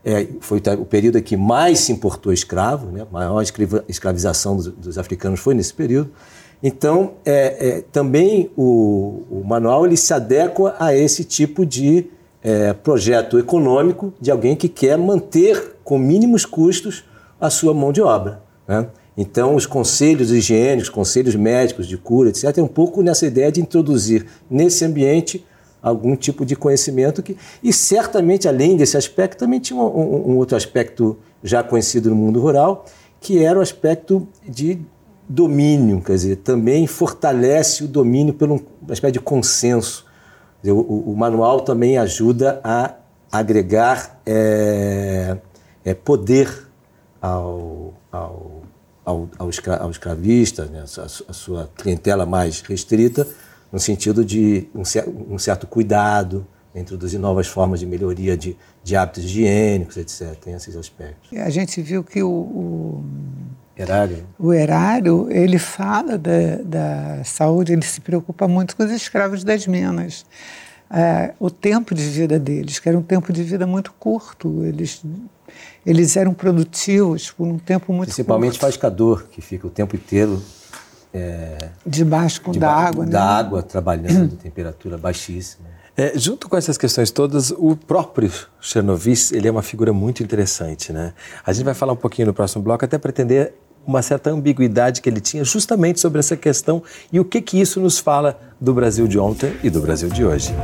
É, 0.04 0.26
foi 0.40 0.62
o 0.78 0.84
período 0.84 1.18
em 1.18 1.22
que 1.22 1.36
mais 1.36 1.80
se 1.80 1.92
importou 1.92 2.32
escravo, 2.32 2.90
né? 2.90 3.02
a 3.02 3.12
maior 3.12 3.42
escravização 3.88 4.56
dos, 4.56 4.68
dos 4.68 4.98
africanos 4.98 5.40
foi 5.40 5.54
nesse 5.54 5.74
período. 5.74 6.10
Então, 6.62 7.12
é, 7.24 7.68
é, 7.68 7.80
também 7.92 8.50
o, 8.56 9.22
o, 9.30 9.42
manual 9.44 9.86
ele 9.86 9.96
se 9.96 10.12
adequa 10.12 10.74
a 10.78 10.94
esse 10.94 11.24
tipo 11.24 11.64
de 11.64 12.06
é, 12.42 12.72
projeto 12.72 13.38
econômico 13.38 14.12
de 14.20 14.30
alguém 14.30 14.54
que 14.54 14.68
quer 14.68 14.96
manter 14.98 15.76
com 15.82 15.98
mínimos 15.98 16.44
custos 16.44 17.04
a 17.40 17.48
sua 17.48 17.72
mão 17.72 17.92
de 17.92 18.02
obra. 18.02 18.42
Né? 18.68 18.86
Então, 19.20 19.54
os 19.54 19.66
conselhos 19.66 20.30
higiênicos, 20.30 20.88
conselhos 20.88 21.36
médicos 21.36 21.86
de 21.86 21.98
cura, 21.98 22.30
etc., 22.30 22.56
é 22.56 22.62
um 22.62 22.66
pouco 22.66 23.02
nessa 23.02 23.26
ideia 23.26 23.52
de 23.52 23.60
introduzir 23.60 24.24
nesse 24.50 24.82
ambiente 24.82 25.44
algum 25.82 26.16
tipo 26.16 26.42
de 26.42 26.56
conhecimento 26.56 27.22
que 27.22 27.36
e 27.62 27.70
certamente 27.70 28.48
além 28.48 28.78
desse 28.78 28.96
aspecto 28.96 29.40
também 29.40 29.60
tinha 29.60 29.78
um, 29.78 30.30
um, 30.30 30.36
outro 30.38 30.56
aspecto 30.56 31.18
já 31.44 31.62
conhecido 31.62 32.08
no 32.08 32.16
mundo 32.16 32.40
rural 32.40 32.86
que 33.20 33.44
era 33.44 33.58
o 33.58 33.62
aspecto 33.62 34.26
de 34.48 34.78
domínio, 35.28 36.00
quer 36.00 36.14
dizer, 36.14 36.36
também 36.36 36.86
fortalece 36.86 37.84
o 37.84 37.88
domínio 37.88 38.32
pelo 38.32 38.54
uma 38.80 38.94
espécie 38.94 39.12
de 39.12 39.20
consenso 39.20 40.06
o, 40.64 40.70
o, 40.70 41.12
o 41.12 41.16
manual 41.16 41.60
também 41.60 41.98
ajuda 41.98 42.58
a 42.64 42.94
agregar 43.30 44.18
é, 44.24 45.36
é 45.84 45.92
poder 45.92 46.70
ao, 47.20 47.92
ao, 48.10 48.62
ao, 49.04 49.28
ao, 49.38 49.50
escra, 49.50 49.76
ao 49.76 49.90
escravista, 49.90 50.64
né, 50.66 50.84
a, 50.98 51.02
a, 51.02 51.32
sua 51.32 51.70
clientela 51.76 52.26
mais 52.26 52.60
restrita, 52.60 53.26
no 53.72 53.78
sentido 53.78 54.24
de 54.24 54.68
um, 54.74 54.82
um 55.34 55.38
certo 55.38 55.66
cuidado, 55.66 56.46
introduzir 56.74 57.18
novas 57.18 57.46
formas 57.46 57.80
de 57.80 57.86
melhoria 57.86 58.36
de, 58.36 58.56
de 58.82 58.96
hábitos 58.96 59.24
higiênicos, 59.24 59.96
etc. 59.96 60.34
Tem 60.40 60.54
esses 60.54 60.76
aspectos. 60.76 61.36
A 61.38 61.50
gente 61.50 61.82
viu 61.82 62.04
que 62.04 62.22
o, 62.22 62.28
o 62.30 63.04
Erário. 63.80 64.26
O 64.38 64.52
erário, 64.52 65.28
ele 65.30 65.58
fala 65.58 66.18
da, 66.18 66.56
da 66.62 67.24
saúde, 67.24 67.72
ele 67.72 67.82
se 67.82 68.00
preocupa 68.00 68.46
muito 68.46 68.76
com 68.76 68.84
os 68.84 68.90
escravos 68.90 69.42
das 69.42 69.66
minas. 69.66 70.26
É, 70.92 71.34
o 71.38 71.48
tempo 71.48 71.94
de 71.94 72.02
vida 72.02 72.38
deles, 72.38 72.80
que 72.80 72.88
era 72.88 72.98
um 72.98 73.02
tempo 73.02 73.32
de 73.32 73.42
vida 73.44 73.66
muito 73.66 73.92
curto, 73.92 74.64
eles, 74.64 75.04
eles 75.86 76.16
eram 76.16 76.34
produtivos 76.34 77.30
por 77.30 77.46
um 77.46 77.58
tempo 77.58 77.92
muito 77.92 78.08
Principalmente 78.08 78.58
curto. 78.58 78.66
pescador, 78.66 79.28
que 79.30 79.40
fica 79.40 79.66
o 79.66 79.70
tempo 79.70 79.94
inteiro 79.94 80.42
é, 81.14 81.70
debaixo 81.86 82.40
com 82.42 82.52
da 82.52 82.72
água, 82.72 83.06
da 83.06 83.20
né? 83.20 83.24
água, 83.24 83.62
trabalhando, 83.62 84.34
temperatura 84.42 84.98
baixíssima. 84.98 85.68
É, 85.96 86.18
junto 86.18 86.48
com 86.48 86.56
essas 86.56 86.78
questões 86.78 87.10
todas, 87.10 87.50
o 87.50 87.76
próprio 87.76 88.32
Chernobyl 88.60 89.14
ele 89.32 89.46
é 89.48 89.50
uma 89.50 89.62
figura 89.62 89.92
muito 89.92 90.22
interessante, 90.22 90.92
né? 90.92 91.12
A 91.44 91.52
gente 91.52 91.64
vai 91.64 91.74
falar 91.74 91.92
um 91.92 91.96
pouquinho 91.96 92.28
no 92.28 92.34
próximo 92.34 92.62
bloco 92.62 92.84
até 92.84 92.96
para 92.96 93.10
entender 93.10 93.54
uma 93.86 94.02
certa 94.02 94.30
ambiguidade 94.30 95.00
que 95.00 95.08
ele 95.08 95.20
tinha 95.20 95.44
justamente 95.44 96.00
sobre 96.00 96.18
essa 96.18 96.36
questão 96.36 96.82
e 97.12 97.18
o 97.18 97.24
que 97.24 97.40
que 97.40 97.60
isso 97.60 97.80
nos 97.80 97.98
fala 97.98 98.38
do 98.60 98.72
Brasil 98.74 99.06
de 99.08 99.18
ontem 99.18 99.56
e 99.62 99.70
do 99.70 99.80
Brasil 99.80 100.08
de 100.08 100.24
hoje. 100.24 100.54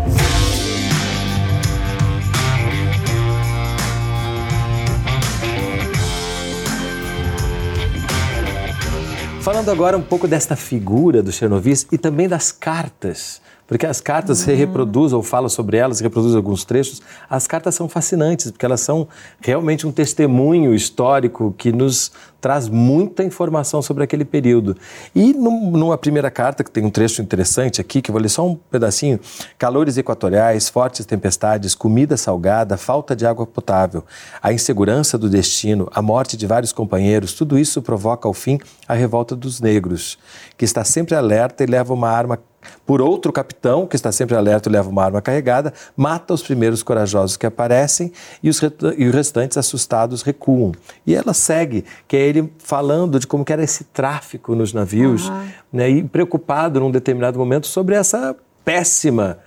Falando 9.40 9.70
agora 9.70 9.96
um 9.96 10.02
pouco 10.02 10.26
desta 10.26 10.56
figura 10.56 11.22
do 11.22 11.30
Chernobyl 11.30 11.74
e 11.92 11.98
também 11.98 12.28
das 12.28 12.50
cartas 12.50 13.40
porque 13.66 13.84
as 13.84 14.00
cartas 14.00 14.38
uhum. 14.40 14.44
se 14.44 14.54
reproduzem, 14.54 15.16
ou 15.16 15.22
fala 15.22 15.48
sobre 15.48 15.76
elas, 15.76 16.00
reproduz 16.00 16.34
alguns 16.34 16.64
trechos. 16.64 17.02
As 17.28 17.46
cartas 17.46 17.74
são 17.74 17.88
fascinantes, 17.88 18.50
porque 18.50 18.64
elas 18.64 18.80
são 18.80 19.08
realmente 19.40 19.86
um 19.86 19.92
testemunho 19.92 20.74
histórico 20.74 21.54
que 21.58 21.72
nos 21.72 22.12
traz 22.46 22.68
muita 22.68 23.24
informação 23.24 23.82
sobre 23.82 24.04
aquele 24.04 24.24
período. 24.24 24.76
E 25.12 25.32
numa 25.32 25.98
primeira 25.98 26.30
carta, 26.30 26.62
que 26.62 26.70
tem 26.70 26.84
um 26.84 26.90
trecho 26.90 27.20
interessante 27.20 27.80
aqui, 27.80 28.00
que 28.00 28.08
eu 28.08 28.12
vou 28.12 28.22
ler 28.22 28.28
só 28.28 28.46
um 28.46 28.54
pedacinho: 28.54 29.18
calores 29.58 29.96
equatoriais, 29.96 30.68
fortes 30.68 31.04
tempestades, 31.04 31.74
comida 31.74 32.16
salgada, 32.16 32.76
falta 32.76 33.16
de 33.16 33.26
água 33.26 33.44
potável, 33.44 34.04
a 34.40 34.52
insegurança 34.52 35.18
do 35.18 35.28
destino, 35.28 35.88
a 35.92 36.00
morte 36.00 36.36
de 36.36 36.46
vários 36.46 36.72
companheiros, 36.72 37.32
tudo 37.32 37.58
isso 37.58 37.82
provoca 37.82 38.28
ao 38.28 38.32
fim 38.32 38.60
a 38.86 38.94
revolta 38.94 39.34
dos 39.34 39.60
negros, 39.60 40.16
que 40.56 40.64
está 40.64 40.84
sempre 40.84 41.16
alerta 41.16 41.64
e 41.64 41.66
leva 41.66 41.92
uma 41.92 42.08
arma 42.08 42.38
por 42.84 43.00
outro 43.00 43.32
capitão, 43.32 43.86
que 43.86 43.96
está 43.96 44.12
sempre 44.12 44.36
alerta 44.36 44.68
e 44.68 44.72
leva 44.72 44.88
uma 44.88 45.04
arma 45.04 45.20
carregada, 45.20 45.72
mata 45.96 46.32
os 46.32 46.42
primeiros 46.42 46.82
corajosos 46.82 47.36
que 47.36 47.46
aparecem 47.46 48.12
e 48.42 48.48
os, 48.48 48.60
e 48.96 49.06
os 49.06 49.14
restantes 49.14 49.58
assustados 49.58 50.22
recuam. 50.22 50.72
E 51.06 51.14
ela 51.14 51.34
segue, 51.34 51.84
que 52.06 52.16
é 52.16 52.28
ele 52.36 52.52
falando 52.58 53.18
de 53.18 53.26
como 53.26 53.44
era 53.48 53.62
esse 53.62 53.84
tráfico 53.84 54.54
nos 54.54 54.72
navios, 54.72 55.28
uhum. 55.28 55.48
né, 55.72 55.90
e 55.90 56.04
preocupado 56.04 56.80
num 56.80 56.90
determinado 56.90 57.38
momento 57.38 57.66
sobre 57.66 57.94
essa 57.94 58.36
péssima 58.64 59.38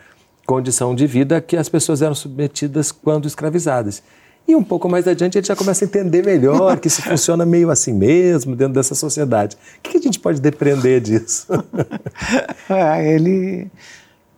condição 0.46 0.96
de 0.96 1.06
vida 1.06 1.40
que 1.40 1.56
as 1.56 1.70
pessoas 1.70 2.02
eram 2.02 2.16
submetidas 2.16 2.92
quando 2.92 3.28
escravizadas. 3.28 4.02
E 4.48 4.56
um 4.56 4.64
pouco 4.64 4.90
mais 4.90 5.08
adiante 5.08 5.38
a 5.38 5.42
gente 5.42 5.48
já 5.48 5.56
começa 5.56 5.86
a 5.86 5.88
entender 5.88 6.26
melhor 6.26 6.80
que 6.80 6.88
isso 6.88 7.04
funciona 7.06 7.46
meio 7.46 7.70
assim 7.70 7.94
mesmo 7.94 8.56
dentro 8.56 8.74
dessa 8.74 8.96
sociedade. 8.96 9.56
O 9.78 9.82
que 9.82 9.98
a 9.98 10.02
gente 10.02 10.20
pode 10.20 10.42
depreender 10.42 11.02
disso? 11.02 11.46
ah, 12.68 13.00
ele, 13.00 13.70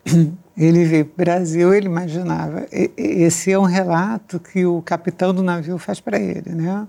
ele 0.54 0.84
veio 0.84 1.06
para 1.06 1.12
o 1.12 1.24
Brasil, 1.24 1.72
ele 1.72 1.86
imaginava. 1.86 2.66
Esse 2.70 3.52
é 3.52 3.58
um 3.58 3.64
relato 3.64 4.38
que 4.38 4.66
o 4.66 4.82
capitão 4.82 5.32
do 5.32 5.42
navio 5.42 5.78
faz 5.78 5.98
para 5.98 6.18
ele, 6.18 6.50
né? 6.50 6.86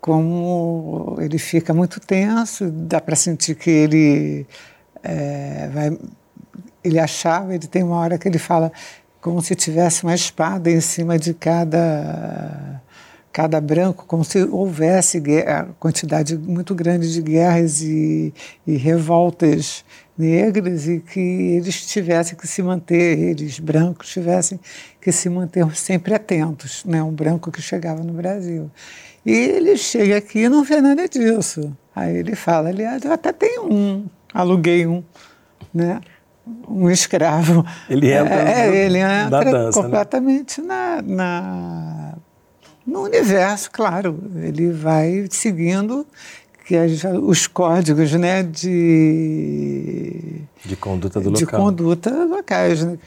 Como 0.00 1.16
ele 1.20 1.38
fica 1.38 1.74
muito 1.74 2.00
tenso, 2.00 2.70
dá 2.70 3.00
para 3.00 3.16
sentir 3.16 3.54
que 3.54 3.70
ele 3.70 4.46
é, 5.02 5.68
vai. 5.72 5.98
Ele 6.84 6.98
achava, 6.98 7.54
ele 7.54 7.66
tem 7.66 7.82
uma 7.82 7.96
hora 7.96 8.16
que 8.16 8.28
ele 8.28 8.38
fala: 8.38 8.72
como 9.20 9.42
se 9.42 9.54
tivesse 9.54 10.04
uma 10.04 10.14
espada 10.14 10.70
em 10.70 10.80
cima 10.80 11.18
de 11.18 11.34
cada 11.34 12.80
cada 13.32 13.60
branco, 13.60 14.04
como 14.06 14.24
se 14.24 14.42
houvesse 14.42 15.20
guerra, 15.20 15.68
quantidade 15.78 16.36
muito 16.36 16.74
grande 16.74 17.12
de 17.12 17.22
guerras 17.22 17.82
e, 17.82 18.34
e, 18.66 18.76
revoltas 18.76 19.84
negras 20.18 20.88
e 20.88 20.98
que 20.98 21.20
eles 21.20 21.86
tivessem 21.86 22.36
que 22.36 22.46
se 22.46 22.62
manter, 22.62 23.18
eles 23.18 23.58
brancos 23.60 24.08
tivessem 24.08 24.58
que 25.00 25.12
se 25.12 25.30
manter 25.30 25.64
sempre 25.76 26.14
atentos, 26.14 26.84
né? 26.84 27.02
Um 27.02 27.12
branco 27.12 27.52
que 27.52 27.62
chegava 27.62 28.02
no 28.02 28.12
Brasil. 28.12 28.70
E 29.24 29.32
ele 29.32 29.76
chega 29.76 30.16
aqui 30.16 30.40
e 30.40 30.48
não 30.48 30.64
vê 30.64 30.80
nada 30.80 31.08
disso. 31.08 31.76
Aí 31.94 32.16
ele 32.16 32.34
fala, 32.34 32.68
aliás, 32.68 33.04
eu 33.04 33.12
até 33.12 33.32
tenho 33.32 33.72
um, 33.72 34.06
aluguei 34.32 34.86
um, 34.86 35.02
né? 35.72 36.00
um 36.68 36.90
escravo. 36.90 37.64
Ele 37.88 38.10
entra, 38.10 38.34
é, 38.34 38.66
no, 38.68 38.74
ele 38.74 38.98
entra 38.98 39.30
na 39.30 39.44
dança, 39.44 39.80
né? 39.80 39.84
completamente 39.84 40.60
né? 40.60 40.66
na, 40.66 41.02
na, 41.02 42.14
no 42.86 43.02
universo, 43.02 43.70
claro. 43.70 44.18
Ele 44.36 44.72
vai 44.72 45.26
seguindo 45.30 46.06
que 46.68 46.76
as, 46.76 47.02
os 47.22 47.46
códigos 47.46 48.12
né, 48.12 48.42
de, 48.42 50.12
de 50.62 50.76
conduta 50.76 51.18
do 51.18 51.32
de 51.32 51.46
local. 51.46 51.60
conduta 51.62 52.10
locais. 52.26 52.84
Né? 52.84 52.98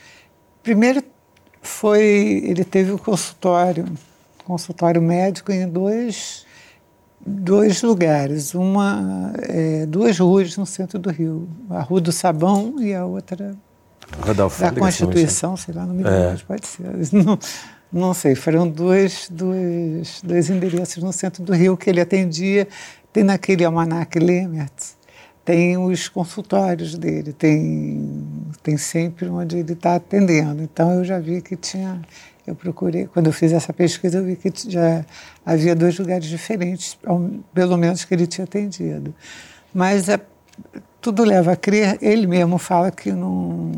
Primeiro 0.64 1.04
foi, 1.62 2.42
ele 2.44 2.64
teve 2.64 2.90
o 2.90 2.96
um 2.96 2.98
consultório, 2.98 3.86
consultório 4.46 5.00
médico 5.00 5.52
em 5.52 5.70
dois, 5.70 6.44
dois 7.24 7.84
lugares, 7.84 8.56
uma, 8.56 9.32
é, 9.44 9.86
duas 9.86 10.18
ruas 10.18 10.58
no 10.58 10.66
centro 10.66 10.98
do 10.98 11.12
Rio, 11.12 11.48
a 11.70 11.82
Rua 11.82 12.02
do 12.02 12.12
Sabão 12.12 12.78
e 12.80 12.96
a 12.96 13.06
outra 13.06 13.56
da, 14.26 14.34
da 14.34 14.72
Constituição, 14.72 15.56
sei 15.56 15.76
lá, 15.76 15.86
não 15.86 15.94
me 15.94 16.02
lembro, 16.02 16.18
é. 16.18 16.38
pode 16.48 16.66
ser. 16.66 16.84
Não, 17.14 17.38
não 17.94 18.14
sei, 18.14 18.36
foram 18.36 18.70
dois, 18.70 19.28
dois, 19.30 20.22
dois 20.24 20.50
endereços 20.50 21.04
no 21.04 21.12
centro 21.12 21.44
do 21.44 21.54
Rio 21.54 21.76
que 21.76 21.90
ele 21.90 22.00
atendia 22.00 22.66
tem 23.12 23.24
naquele 23.24 23.66
almanac 23.66 24.18
Lemert, 24.18 24.72
tem 25.44 25.78
os 25.78 26.08
consultórios 26.08 26.98
dele, 26.98 27.34
tem, 27.34 28.24
tem 28.64 28.78
sempre 28.78 29.28
onde 29.28 29.58
ele 29.58 29.74
está 29.74 29.96
atendendo. 29.96 30.62
Então 30.64 30.94
eu 30.94 31.04
já 31.04 31.20
vi 31.20 31.42
que 31.42 31.56
tinha, 31.56 32.00
eu 32.46 32.56
procurei, 32.56 33.08
quando 33.08 33.28
eu 33.28 33.34
fiz 33.34 33.52
essa 33.52 33.74
pesquisa, 33.74 34.20
eu 34.20 34.26
vi 34.26 34.36
que 34.36 34.52
já 34.70 35.06
havia 35.46 35.76
dois 35.76 35.98
lugares 35.98 36.26
diferentes, 36.28 36.98
pelo 37.54 37.78
menos 37.78 38.06
que 38.06 38.14
ele 38.14 38.28
tinha 38.28 38.46
atendido. 38.46 39.14
Mas 39.74 40.08
é, 40.10 40.20
tudo 41.02 41.24
leva 41.24 41.54
a 41.54 41.56
crer, 41.56 41.98
ele 42.02 42.28
mesmo 42.28 42.58
fala 42.58 42.92
que 42.92 43.12
não. 43.12 43.72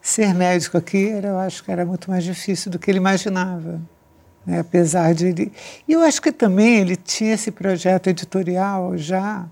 Ser 0.00 0.32
médico 0.32 0.78
aqui, 0.78 1.08
era, 1.08 1.28
eu 1.28 1.38
acho 1.38 1.62
que 1.62 1.70
era 1.70 1.84
muito 1.84 2.10
mais 2.10 2.24
difícil 2.24 2.70
do 2.70 2.78
que 2.78 2.90
ele 2.90 2.96
imaginava 2.98 3.78
né? 4.48 4.60
apesar 4.60 5.14
de 5.14 5.26
ele. 5.26 5.52
E 5.86 5.92
eu 5.92 6.00
acho 6.00 6.22
que 6.22 6.32
também 6.32 6.78
ele 6.78 6.96
tinha 6.96 7.34
esse 7.34 7.50
projeto 7.50 8.08
editorial 8.08 8.96
já. 8.96 9.46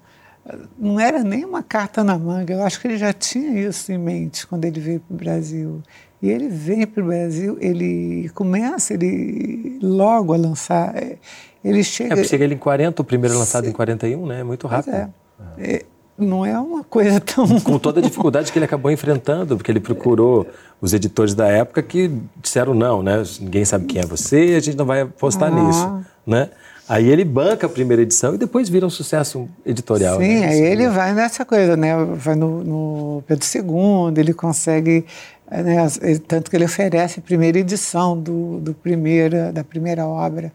Não 0.78 0.98
era 0.98 1.22
nem 1.22 1.44
uma 1.44 1.62
carta 1.62 2.02
na 2.02 2.16
manga, 2.16 2.54
eu 2.54 2.62
acho 2.62 2.80
que 2.80 2.86
ele 2.86 2.96
já 2.96 3.12
tinha 3.12 3.60
isso 3.68 3.92
em 3.92 3.98
mente 3.98 4.46
quando 4.46 4.64
ele 4.64 4.80
veio 4.80 5.00
para 5.00 5.14
o 5.14 5.16
Brasil. 5.16 5.82
E 6.22 6.30
ele 6.30 6.48
vem 6.48 6.86
para 6.86 7.02
o 7.02 7.06
Brasil, 7.06 7.58
ele 7.60 8.30
começa 8.32 8.94
ele 8.94 9.78
logo 9.82 10.32
a 10.32 10.36
lançar. 10.36 10.96
É, 10.96 11.16
ele 11.62 11.84
chega. 11.84 12.14
É, 12.14 12.16
porque 12.16 12.28
chega 12.28 12.44
ele 12.44 12.54
em 12.54 12.58
40, 12.58 13.02
o 13.02 13.04
primeiro 13.04 13.34
é 13.34 13.38
lançado 13.38 13.64
Sim. 13.64 13.70
em 13.70 13.72
41, 13.74 14.26
né? 14.26 14.42
Muito 14.42 14.66
rápido. 14.66 14.94
É. 14.94 15.10
é 15.58 15.84
não 16.18 16.44
é 16.44 16.58
uma 16.58 16.82
coisa 16.82 17.20
tão. 17.20 17.46
Com 17.60 17.78
toda 17.78 18.00
a 18.00 18.02
dificuldade 18.02 18.50
que 18.50 18.58
ele 18.58 18.64
acabou 18.64 18.90
enfrentando, 18.90 19.56
porque 19.56 19.70
ele 19.70 19.80
procurou 19.80 20.46
os 20.80 20.92
editores 20.92 21.34
da 21.34 21.46
época 21.46 21.82
que 21.82 22.10
disseram 22.40 22.74
não, 22.74 23.02
né? 23.02 23.22
Ninguém 23.40 23.64
sabe 23.64 23.86
quem 23.86 24.00
é 24.00 24.06
você, 24.06 24.54
a 24.56 24.60
gente 24.60 24.76
não 24.76 24.86
vai 24.86 25.02
apostar 25.02 25.52
ah. 25.52 25.62
nisso, 25.62 26.00
né? 26.26 26.50
Aí 26.88 27.08
ele 27.08 27.24
banca 27.24 27.66
a 27.66 27.68
primeira 27.68 28.02
edição 28.02 28.34
e 28.34 28.38
depois 28.38 28.68
vira 28.68 28.86
um 28.86 28.90
sucesso 28.90 29.48
editorial. 29.64 30.20
Sim, 30.20 30.40
né? 30.40 30.46
aí 30.46 30.60
ele 30.60 30.88
vai 30.88 31.12
nessa 31.12 31.44
coisa, 31.44 31.76
né? 31.76 31.96
Vai 32.14 32.36
no, 32.36 32.62
no 32.62 33.22
Pedro 33.26 33.44
II, 33.44 34.20
ele 34.20 34.32
consegue, 34.32 35.04
né? 35.50 35.88
tanto 36.28 36.48
que 36.48 36.56
ele 36.56 36.64
oferece 36.64 37.18
a 37.18 37.22
primeira 37.22 37.58
edição 37.58 38.16
do, 38.16 38.60
do 38.60 38.72
primeira, 38.72 39.52
da 39.52 39.64
primeira 39.64 40.06
obra, 40.06 40.52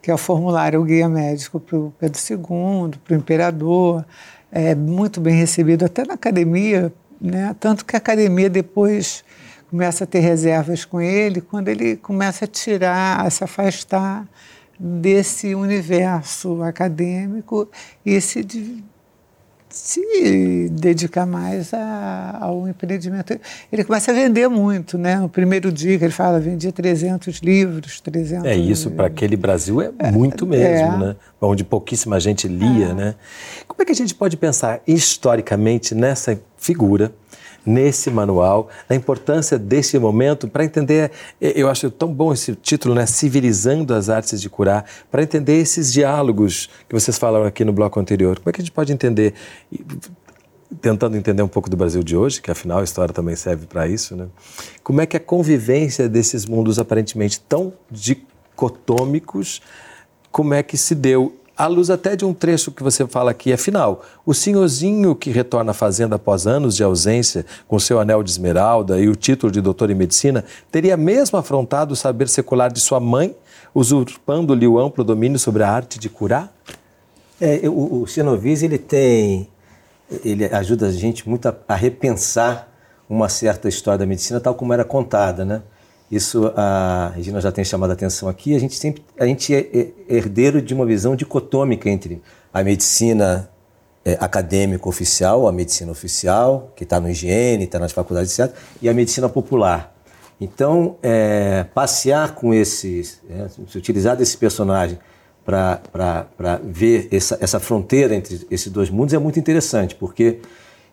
que 0.00 0.10
é 0.10 0.14
o 0.14 0.18
formulário 0.18 0.80
o 0.80 0.84
Guia 0.84 1.08
Médico 1.08 1.60
para 1.60 1.76
o 1.76 1.92
Pedro 1.98 2.18
II, 2.30 2.98
para 3.04 3.14
o 3.14 3.18
Imperador 3.18 4.06
é 4.54 4.72
muito 4.72 5.20
bem 5.20 5.34
recebido 5.34 5.84
até 5.84 6.04
na 6.04 6.14
academia, 6.14 6.92
né? 7.20 7.56
tanto 7.58 7.84
que 7.84 7.96
a 7.96 7.98
academia 7.98 8.48
depois 8.48 9.24
começa 9.68 10.04
a 10.04 10.06
ter 10.06 10.20
reservas 10.20 10.84
com 10.84 11.00
ele 11.00 11.40
quando 11.40 11.68
ele 11.68 11.96
começa 11.96 12.44
a 12.44 12.48
tirar, 12.48 13.26
a 13.26 13.28
se 13.28 13.42
afastar 13.42 14.24
desse 14.78 15.56
universo 15.56 16.62
acadêmico 16.62 17.68
e 18.06 18.20
se 18.20 18.46
se 19.74 20.68
dedicar 20.70 21.26
mais 21.26 21.74
a, 21.74 22.38
ao 22.40 22.68
empreendimento. 22.68 23.36
Ele 23.72 23.82
começa 23.82 24.12
a 24.12 24.14
vender 24.14 24.48
muito, 24.48 24.96
né? 24.96 25.16
No 25.16 25.28
primeiro 25.28 25.72
dia 25.72 25.98
que 25.98 26.04
ele 26.04 26.12
fala, 26.12 26.38
vendia 26.38 26.70
300 26.70 27.38
livros, 27.38 28.00
300... 28.00 28.46
É, 28.46 28.54
isso 28.54 28.92
para 28.92 29.08
aquele 29.08 29.36
Brasil 29.36 29.82
é, 29.82 29.90
é 29.98 30.12
muito 30.12 30.46
mesmo, 30.46 30.94
é. 30.94 30.98
né? 30.98 31.16
Onde 31.40 31.64
pouquíssima 31.64 32.20
gente 32.20 32.46
lia, 32.46 32.90
é. 32.90 32.94
né? 32.94 33.14
Como 33.66 33.82
é 33.82 33.84
que 33.84 33.90
a 33.90 33.96
gente 33.96 34.14
pode 34.14 34.36
pensar 34.36 34.80
historicamente 34.86 35.92
nessa 35.92 36.40
figura 36.56 37.12
nesse 37.64 38.10
manual, 38.10 38.68
na 38.88 38.94
importância 38.94 39.58
desse 39.58 39.98
momento 39.98 40.46
para 40.46 40.64
entender, 40.64 41.10
eu 41.40 41.68
acho 41.68 41.90
tão 41.90 42.12
bom 42.12 42.32
esse 42.32 42.54
título, 42.54 42.94
né, 42.94 43.06
Civilizando 43.06 43.94
as 43.94 44.08
Artes 44.08 44.40
de 44.40 44.50
Curar, 44.50 44.84
para 45.10 45.22
entender 45.22 45.58
esses 45.58 45.92
diálogos 45.92 46.68
que 46.88 46.94
vocês 46.94 47.16
falaram 47.16 47.46
aqui 47.46 47.64
no 47.64 47.72
bloco 47.72 47.98
anterior. 47.98 48.38
Como 48.38 48.50
é 48.50 48.52
que 48.52 48.60
a 48.60 48.64
gente 48.64 48.72
pode 48.72 48.92
entender, 48.92 49.34
tentando 50.80 51.16
entender 51.16 51.42
um 51.42 51.48
pouco 51.48 51.70
do 51.70 51.76
Brasil 51.76 52.02
de 52.02 52.16
hoje, 52.16 52.42
que 52.42 52.50
afinal 52.50 52.80
a 52.80 52.84
história 52.84 53.14
também 53.14 53.36
serve 53.36 53.66
para 53.66 53.86
isso, 53.88 54.14
né? 54.14 54.26
Como 54.82 55.00
é 55.00 55.06
que 55.06 55.16
a 55.16 55.20
convivência 55.20 56.08
desses 56.08 56.46
mundos 56.46 56.78
aparentemente 56.78 57.40
tão 57.40 57.72
dicotômicos, 57.90 59.62
como 60.30 60.52
é 60.52 60.62
que 60.62 60.76
se 60.76 60.94
deu 60.94 61.34
à 61.56 61.66
luz 61.66 61.90
até 61.90 62.16
de 62.16 62.24
um 62.24 62.34
trecho 62.34 62.72
que 62.72 62.82
você 62.82 63.06
fala 63.06 63.30
aqui, 63.30 63.52
afinal, 63.52 64.04
o 64.26 64.34
senhorzinho 64.34 65.14
que 65.14 65.30
retorna 65.30 65.70
à 65.70 65.74
fazenda 65.74 66.16
após 66.16 66.46
anos 66.46 66.74
de 66.74 66.82
ausência, 66.82 67.46
com 67.68 67.78
seu 67.78 68.00
anel 68.00 68.22
de 68.22 68.30
esmeralda 68.30 69.00
e 69.00 69.08
o 69.08 69.14
título 69.14 69.52
de 69.52 69.60
doutor 69.60 69.90
em 69.90 69.94
medicina, 69.94 70.44
teria 70.70 70.96
mesmo 70.96 71.38
afrontado 71.38 71.94
o 71.94 71.96
saber 71.96 72.28
secular 72.28 72.72
de 72.72 72.80
sua 72.80 72.98
mãe, 72.98 73.34
usurpando-lhe 73.74 74.66
o 74.66 74.78
amplo 74.78 75.04
domínio 75.04 75.38
sobre 75.38 75.62
a 75.62 75.70
arte 75.70 75.98
de 75.98 76.08
curar? 76.08 76.52
É, 77.40 77.60
o, 77.68 78.02
o 78.02 78.06
ele 78.62 78.78
tem, 78.78 79.48
ele 80.24 80.44
ajuda 80.46 80.86
a 80.86 80.92
gente 80.92 81.28
muito 81.28 81.48
a, 81.48 81.54
a 81.68 81.74
repensar 81.74 82.68
uma 83.08 83.28
certa 83.28 83.68
história 83.68 83.98
da 83.98 84.06
medicina 84.06 84.40
tal 84.40 84.54
como 84.54 84.72
era 84.72 84.84
contada, 84.84 85.44
né? 85.44 85.62
Isso 86.14 86.52
a 86.54 87.12
Regina 87.14 87.40
já 87.40 87.50
tem 87.50 87.64
chamado 87.64 87.90
a 87.90 87.94
atenção 87.94 88.28
aqui. 88.28 88.54
A 88.54 88.60
gente 88.60 88.76
sempre 88.76 89.02
a 89.18 89.26
gente 89.26 89.52
é 89.52 89.88
herdeiro 90.08 90.62
de 90.62 90.72
uma 90.72 90.86
visão 90.86 91.16
dicotômica 91.16 91.90
entre 91.90 92.22
a 92.52 92.62
medicina 92.62 93.50
é, 94.04 94.16
acadêmica 94.20 94.88
oficial, 94.88 95.48
a 95.48 95.52
medicina 95.52 95.90
oficial, 95.90 96.72
que 96.76 96.84
está 96.84 97.00
no 97.00 97.08
higiene, 97.08 97.64
está 97.64 97.80
nas 97.80 97.90
faculdades, 97.90 98.38
etc., 98.38 98.54
e 98.80 98.88
a 98.88 98.94
medicina 98.94 99.28
popular. 99.28 99.92
Então, 100.40 100.96
é, 101.02 101.64
passear 101.74 102.34
com 102.34 102.54
esses, 102.54 103.20
é, 103.28 103.48
se 103.48 103.76
utilizar 103.76 104.16
desse 104.16 104.36
personagem 104.36 104.98
para 105.44 106.60
ver 106.62 107.08
essa, 107.10 107.36
essa 107.40 107.58
fronteira 107.58 108.14
entre 108.14 108.46
esses 108.50 108.70
dois 108.70 108.88
mundos 108.88 109.14
é 109.14 109.18
muito 109.18 109.38
interessante, 109.38 109.94
porque 109.96 110.40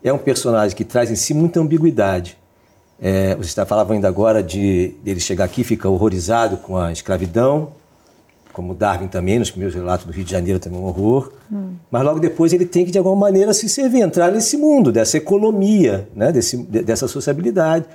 é 0.03 0.11
um 0.11 0.17
personagem 0.17 0.75
que 0.75 0.83
traz 0.83 1.11
em 1.11 1.15
si 1.15 1.33
muita 1.33 1.59
ambiguidade. 1.59 2.40
É, 3.01 3.35
você 3.35 3.47
está 3.47 3.65
falando 3.65 3.93
ainda 3.93 4.07
agora 4.07 4.43
de 4.43 4.93
ele 5.03 5.19
chegar 5.19 5.45
aqui, 5.45 5.63
fica 5.63 5.89
horrorizado 5.89 6.57
com 6.57 6.77
a 6.77 6.91
escravidão, 6.91 7.69
como 8.53 8.75
Darwin 8.75 9.07
também, 9.07 9.39
nos 9.39 9.49
primeiros 9.49 9.73
relatos 9.73 10.05
do 10.05 10.11
Rio 10.11 10.23
de 10.23 10.31
Janeiro 10.31 10.59
também 10.59 10.79
um 10.79 10.83
horror. 10.83 11.31
Hum. 11.51 11.73
Mas 11.89 12.03
logo 12.03 12.19
depois 12.19 12.53
ele 12.53 12.65
tem 12.65 12.85
que, 12.85 12.91
de 12.91 12.99
alguma 12.99 13.15
maneira, 13.15 13.53
se 13.53 13.67
servir, 13.67 14.01
entrar 14.01 14.31
nesse 14.31 14.55
mundo, 14.55 14.91
dessa 14.91 15.17
economia, 15.17 16.07
né, 16.15 16.31
desse, 16.31 16.57
dessa 16.57 17.07
sociabilidade. 17.07 17.85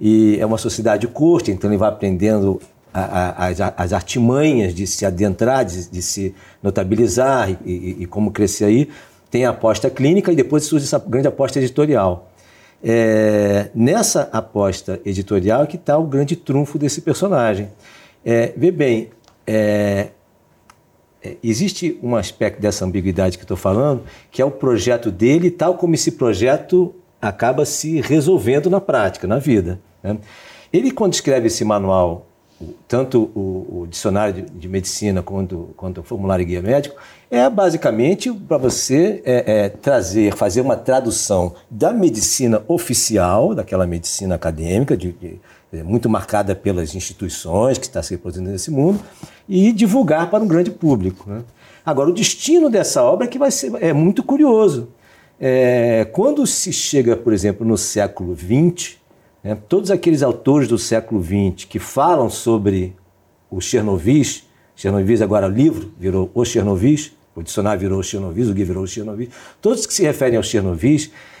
E 0.00 0.38
é 0.40 0.46
uma 0.46 0.58
sociedade 0.58 1.06
curta, 1.06 1.50
então 1.50 1.70
ele 1.70 1.76
vai 1.76 1.88
aprendendo 1.88 2.60
a, 2.92 3.46
a, 3.46 3.74
as 3.76 3.92
artimanhas 3.92 4.74
de 4.74 4.86
se 4.86 5.04
adentrar, 5.04 5.64
de, 5.64 5.88
de 5.88 6.02
se 6.02 6.34
notabilizar 6.62 7.50
e, 7.50 7.58
e, 7.64 7.96
e, 8.00 8.06
como 8.06 8.30
crescer 8.30 8.64
aí. 8.64 8.88
Tem 9.30 9.44
a 9.44 9.50
aposta 9.50 9.90
clínica 9.90 10.32
e 10.32 10.36
depois 10.36 10.64
surge 10.64 10.86
essa 10.86 10.98
grande 10.98 11.28
aposta 11.28 11.58
editorial. 11.58 12.27
É, 12.82 13.70
nessa 13.74 14.28
aposta 14.32 15.00
editorial 15.04 15.64
é 15.64 15.66
que 15.66 15.76
está 15.76 15.98
o 15.98 16.04
grande 16.04 16.36
trunfo 16.36 16.78
desse 16.78 17.00
personagem. 17.00 17.70
É, 18.24 18.52
vê 18.56 18.70
bem, 18.70 19.10
é, 19.46 20.08
é, 21.22 21.36
existe 21.42 21.98
um 22.02 22.14
aspecto 22.14 22.60
dessa 22.60 22.84
ambiguidade 22.84 23.36
que 23.36 23.44
estou 23.44 23.56
falando, 23.56 24.02
que 24.30 24.40
é 24.40 24.44
o 24.44 24.50
projeto 24.50 25.10
dele, 25.10 25.50
tal 25.50 25.74
como 25.74 25.94
esse 25.94 26.12
projeto 26.12 26.94
acaba 27.20 27.64
se 27.64 28.00
resolvendo 28.00 28.70
na 28.70 28.80
prática, 28.80 29.26
na 29.26 29.38
vida. 29.38 29.80
Né? 30.02 30.18
Ele, 30.72 30.90
quando 30.90 31.14
escreve 31.14 31.48
esse 31.48 31.64
manual, 31.64 32.27
tanto 32.88 33.30
o, 33.34 33.82
o 33.82 33.86
dicionário 33.88 34.34
de, 34.34 34.42
de, 34.42 34.68
medicina 34.68 35.22
quanto, 35.22 35.70
quanto 35.76 36.00
o 36.00 36.02
formulário 36.02 36.44
guia 36.44 36.60
médico, 36.60 36.96
é 37.30 37.48
basicamente 37.48 38.32
para 38.32 38.56
você 38.56 39.22
é, 39.24 39.44
é, 39.46 39.68
trazer, 39.68 40.34
fazer 40.34 40.60
uma 40.60 40.76
tradução 40.76 41.54
da 41.70 41.92
medicina 41.92 42.62
oficial, 42.66 43.54
daquela 43.54 43.86
medicina 43.86 44.34
acadêmica, 44.34 44.96
de, 44.96 45.12
de, 45.12 45.40
é, 45.72 45.82
muito 45.82 46.08
marcada 46.08 46.54
pelas 46.54 46.94
instituições 46.94 47.78
que 47.78 47.86
está 47.86 48.02
se 48.02 48.14
reproduzindo 48.14 48.50
nesse 48.50 48.70
mundo, 48.70 49.00
e 49.48 49.72
divulgar 49.72 50.28
para 50.28 50.42
um 50.42 50.48
grande 50.48 50.70
público. 50.70 51.30
Né? 51.30 51.42
Agora, 51.86 52.10
o 52.10 52.12
destino 52.12 52.68
dessa 52.68 53.02
obra 53.02 53.26
é 53.26 53.28
que 53.28 53.38
vai 53.38 53.50
ser, 53.50 53.72
é 53.80 53.92
muito 53.92 54.22
curioso. 54.22 54.88
é, 55.40 56.04
quando 56.12 56.44
se 56.44 56.72
chega, 56.72 57.16
por 57.16 57.32
exemplo, 57.32 57.64
no 57.64 57.78
século 57.78 58.36
XX, 58.36 58.98
né, 59.42 59.56
todos 59.68 59.90
aqueles 59.90 60.22
autores 60.22 60.68
do 60.68 60.78
século 60.78 61.22
XX 61.22 61.64
que 61.64 61.78
falam 61.78 62.28
sobre 62.28 62.94
o 63.50 63.60
Chernobyl, 63.60 64.24
Chernobyl 64.76 65.22
agora 65.22 65.46
o 65.46 65.50
livro 65.50 65.92
virou 65.98 66.30
o 66.34 66.44
Chernobyl, 66.44 66.98
o 67.34 67.42
dicionário 67.42 67.80
virou 67.80 68.00
o 68.00 68.02
Chernobyl, 68.02 68.50
o 68.50 68.54
guia 68.54 68.64
virou 68.64 68.82
o 68.82 68.86
Chernobyl, 68.86 69.28
todos 69.60 69.86
que 69.86 69.94
se 69.94 70.02
referem 70.02 70.36
ao 70.36 70.42
Chernobyl 70.42 70.98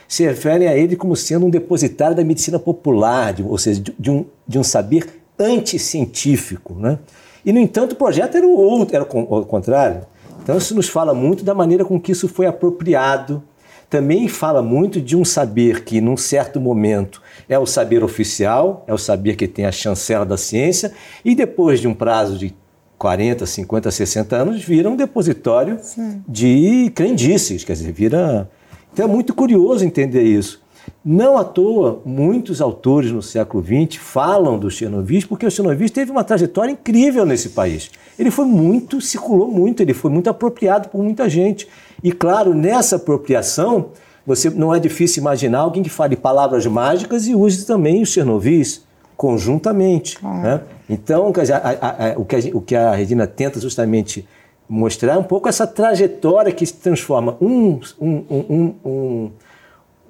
se 0.08 0.24
referem 0.24 0.66
a 0.66 0.74
ele 0.74 0.96
como 0.96 1.14
sendo 1.14 1.44
um 1.44 1.50
depositário 1.50 2.16
da 2.16 2.24
medicina 2.24 2.58
popular, 2.58 3.34
de, 3.34 3.42
ou 3.42 3.58
seja, 3.58 3.80
de, 3.80 3.94
de, 3.98 4.10
um, 4.10 4.24
de 4.46 4.58
um 4.58 4.64
saber 4.64 5.06
anticientífico. 5.38 6.74
Né? 6.74 6.98
E, 7.44 7.52
no 7.52 7.58
entanto, 7.58 7.92
o 7.92 7.96
projeto 7.96 8.36
era 8.36 8.46
o 8.46 8.56
outro, 8.56 8.96
era 8.96 9.04
o 9.04 9.44
contrário. 9.44 10.06
Então, 10.42 10.56
isso 10.56 10.74
nos 10.74 10.88
fala 10.88 11.12
muito 11.12 11.44
da 11.44 11.54
maneira 11.54 11.84
com 11.84 12.00
que 12.00 12.12
isso 12.12 12.26
foi 12.26 12.46
apropriado. 12.46 13.42
Também 13.90 14.28
fala 14.28 14.62
muito 14.62 15.00
de 15.00 15.16
um 15.16 15.24
saber 15.24 15.82
que, 15.82 16.00
num 16.00 16.16
certo 16.16 16.60
momento, 16.60 17.22
é 17.48 17.58
o 17.58 17.64
saber 17.64 18.04
oficial, 18.04 18.84
é 18.86 18.92
o 18.92 18.98
saber 18.98 19.34
que 19.34 19.48
tem 19.48 19.64
a 19.64 19.72
chancela 19.72 20.26
da 20.26 20.36
ciência, 20.36 20.92
e 21.24 21.34
depois 21.34 21.80
de 21.80 21.88
um 21.88 21.94
prazo 21.94 22.36
de 22.36 22.54
40, 22.98 23.46
50, 23.46 23.90
60 23.90 24.36
anos, 24.36 24.62
vira 24.62 24.90
um 24.90 24.96
depositório 24.96 25.78
Sim. 25.80 26.22
de 26.28 26.90
crendices, 26.94 27.64
quer 27.64 27.72
dizer, 27.72 27.92
vira. 27.92 28.50
Então 28.92 29.06
é 29.06 29.08
muito 29.08 29.32
curioso 29.32 29.84
entender 29.84 30.24
isso. 30.24 30.60
Não 31.04 31.38
à 31.38 31.44
toa, 31.44 32.02
muitos 32.04 32.60
autores 32.60 33.12
no 33.12 33.22
século 33.22 33.64
XX 33.64 34.00
falam 34.00 34.58
do 34.58 34.70
Chernobyl, 34.70 35.22
porque 35.28 35.46
o 35.46 35.50
Chernobyl 35.50 35.88
teve 35.88 36.10
uma 36.10 36.24
trajetória 36.24 36.72
incrível 36.72 37.24
nesse 37.24 37.50
país. 37.50 37.90
Ele 38.18 38.30
foi 38.30 38.44
muito, 38.44 39.00
circulou 39.00 39.50
muito, 39.50 39.80
ele 39.80 39.94
foi 39.94 40.10
muito 40.10 40.28
apropriado 40.28 40.88
por 40.88 41.02
muita 41.02 41.28
gente. 41.28 41.68
E 42.02 42.12
claro, 42.12 42.54
nessa 42.54 42.96
apropriação, 42.96 43.90
você 44.26 44.50
não 44.50 44.74
é 44.74 44.78
difícil 44.78 45.20
imaginar 45.20 45.60
alguém 45.60 45.82
que 45.82 45.90
fale 45.90 46.16
palavras 46.16 46.66
mágicas 46.66 47.26
e 47.26 47.34
use 47.34 47.66
também 47.66 48.02
os 48.02 48.10
Chernobyls 48.10 48.82
conjuntamente. 49.16 50.18
Ah. 50.22 50.40
Né? 50.40 50.60
Então, 50.88 51.32
a, 51.36 51.56
a, 51.56 52.10
a, 52.10 52.18
o, 52.18 52.24
que 52.24 52.36
a, 52.36 52.38
o 52.54 52.60
que 52.60 52.76
a 52.76 52.92
Regina 52.92 53.26
tenta 53.26 53.60
justamente 53.60 54.26
mostrar 54.68 55.14
é 55.14 55.18
um 55.18 55.24
pouco 55.24 55.48
essa 55.48 55.66
trajetória 55.66 56.52
que 56.52 56.64
se 56.64 56.74
transforma 56.74 57.36
um, 57.40 57.80
um, 58.00 58.24
um, 58.30 58.74
um, 58.84 59.30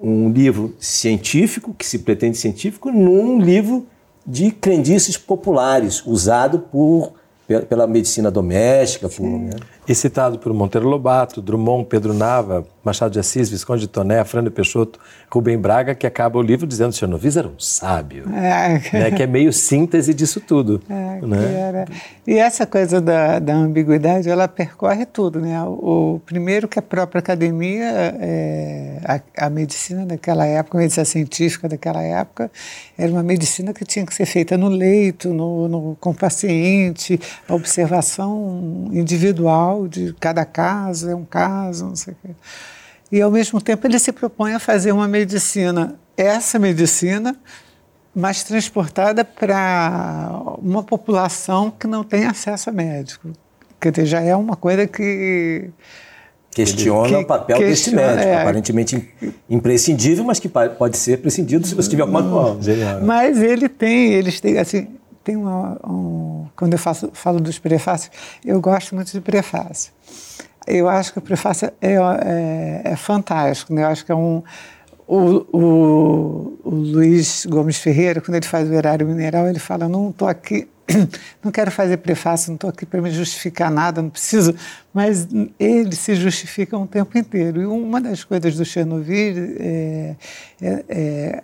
um 0.03 0.31
livro 0.31 0.74
científico, 0.79 1.72
que 1.72 1.87
se 1.87 2.01
pretende 2.01 2.37
científico, 2.37 2.90
num 2.90 3.40
livro 3.40 3.87
de 4.27 4.51
crendices 4.51 5.16
populares, 5.16 6.05
usado 6.05 6.59
por 6.59 7.12
pela 7.69 7.87
medicina 7.87 8.31
doméstica. 8.31 9.09
Por, 9.09 9.27
né? 9.27 9.51
E 9.89 9.95
citado 9.95 10.39
por 10.39 10.53
Monteiro 10.53 10.87
Lobato, 10.87 11.41
Drummond, 11.41 11.87
Pedro 11.87 12.13
Nava, 12.13 12.67
Machado 12.85 13.13
de 13.13 13.19
Assis, 13.19 13.49
Visconde 13.49 13.83
de 13.83 13.89
Toné, 13.89 14.23
Frânio 14.23 14.51
Peixoto, 14.51 15.01
Rubem 15.31 15.57
Braga, 15.57 15.95
que 15.95 16.07
acaba 16.07 16.39
o 16.39 16.43
livro 16.43 16.67
dizendo 16.67 16.91
que 16.91 16.97
o 16.97 16.99
Chernovis 16.99 17.37
era 17.39 17.49
um 17.49 17.59
sábio, 17.59 18.25
é. 18.37 18.81
Né, 18.93 19.11
que 19.11 19.23
é 19.23 19.27
meio 19.27 19.51
síntese 19.51 20.13
disso 20.13 20.41
tudo. 20.41 20.83
É, 20.91 21.27
né? 21.27 21.87
E 22.27 22.35
essa 22.35 22.67
coisa 22.67 23.01
da, 23.01 23.39
da, 23.39 23.55
ambiguidade, 23.55 24.29
ela 24.29 24.47
percorre 24.47 25.07
tudo. 25.07 25.41
Né? 25.41 25.59
O, 25.63 26.17
o 26.17 26.23
primeiro 26.27 26.69
que 26.69 26.79
a 26.79 26.83
própria 26.83 27.21
academia, 27.21 28.15
é, 28.21 28.99
a, 29.05 29.47
a, 29.47 29.51
medicina 29.51 30.05
daquela 30.05 30.45
época, 30.45 30.77
a 30.77 30.81
medicina 30.81 31.07
científica 31.07 31.67
daquela 31.67 32.03
época, 32.03 32.51
era 32.99 33.11
uma 33.11 33.23
medicina 33.23 33.73
que 33.73 33.87
tinha 33.87 34.05
que 34.05 34.15
ser 34.15 34.27
feita 34.27 34.57
no 34.59 34.69
leito, 34.69 35.33
no, 35.33 35.67
no 35.67 35.97
com 35.99 36.11
o 36.11 36.15
paciente, 36.15 37.19
a 37.46 37.55
observação 37.55 38.88
individual 38.92 39.87
de 39.87 40.14
cada 40.18 40.44
caso, 40.44 41.11
é 41.11 41.14
um 41.14 41.24
caso, 41.24 41.87
não 41.87 41.96
sei 41.96 42.14
o 42.14 42.16
quê. 42.22 42.35
E, 43.11 43.20
ao 43.20 43.31
mesmo 43.31 43.61
tempo, 43.61 43.87
ele 43.87 43.98
se 43.98 44.12
propõe 44.12 44.55
a 44.55 44.59
fazer 44.59 44.92
uma 44.92 45.09
medicina, 45.09 45.98
essa 46.16 46.59
medicina, 46.59 47.37
mas 48.14 48.42
transportada 48.42 49.24
para 49.24 50.31
uma 50.61 50.83
população 50.83 51.70
que 51.70 51.87
não 51.87 52.03
tem 52.05 52.27
acesso 52.27 52.68
a 52.68 52.72
médico. 52.72 53.31
Quer 53.81 53.92
dizer, 53.92 54.07
já 54.07 54.20
é 54.20 54.35
uma 54.35 54.57
coisa 54.57 54.87
que 54.87 55.70
questiona 56.51 57.09
que, 57.09 57.14
o 57.14 57.27
papel 57.27 57.59
desse 57.59 57.94
médico, 57.94 58.29
é, 58.29 58.40
aparentemente 58.40 59.09
imprescindível, 59.48 60.24
mas 60.24 60.40
que 60.40 60.48
pode 60.48 60.96
ser 60.96 61.18
prescindido 61.18 61.66
se 61.66 61.74
você 61.74 61.88
tiver 61.88 62.03
alguma 62.03 62.22
coisa. 62.22 63.01
Mas 63.05 63.40
ele 63.40 63.68
tem, 63.68 64.12
eles 64.12 64.40
têm, 64.40 64.59
assim, 64.59 64.88
tem 65.29 65.37
uma, 65.37 65.79
um, 65.87 66.47
quando 66.57 66.73
eu 66.73 66.79
faço, 66.79 67.11
falo 67.12 67.38
dos 67.38 67.59
prefácios, 67.59 68.11
eu 68.43 68.59
gosto 68.62 68.95
muito 68.95 69.12
de 69.12 69.21
prefácio. 69.21 69.93
Eu 70.67 70.88
acho 70.88 71.12
que 71.12 71.19
o 71.19 71.23
prefácio 71.23 71.71
é, 71.83 71.97
é, 71.97 72.81
é 72.93 72.97
fantástico, 72.97 73.75
né? 73.75 73.83
eu 73.83 73.88
acho 73.88 74.07
que 74.07 74.12
é 74.12 74.14
um... 74.14 74.43
O, 75.07 75.47
o, 75.53 76.59
o, 76.64 76.71
Luiz 76.71 77.47
Gomes 77.47 77.79
Ferreira, 77.79 78.21
quando 78.21 78.37
ele 78.37 78.47
faz 78.47 78.69
o 78.69 78.75
erário 78.75 79.07
mineral, 79.07 79.47
ele 79.49 79.59
fala, 79.59 79.88
não 79.88 80.11
estou 80.11 80.29
aqui, 80.29 80.69
não 81.43 81.51
quero 81.51 81.71
fazer 81.71 81.99
prefácio, 81.99 82.51
não 82.51 82.57
estou 82.57 82.69
aqui 82.71 82.85
para 82.85 83.01
me 83.01 83.11
justificar 83.11 83.71
nada, 83.71 84.03
não 84.03 84.11
preciso, 84.11 84.55
mas 84.93 85.27
ele 85.59 85.95
se 85.95 86.14
justifica 86.14 86.77
o 86.77 86.87
tempo 86.87 87.17
inteiro. 87.17 87.61
E 87.62 87.67
uma 87.67 88.01
das 88.03 88.23
coisas 88.23 88.55
do 88.55 88.67
Chernobyl 88.67 89.57
é, 89.59 90.17
é, 90.61 90.85
é 90.88 91.43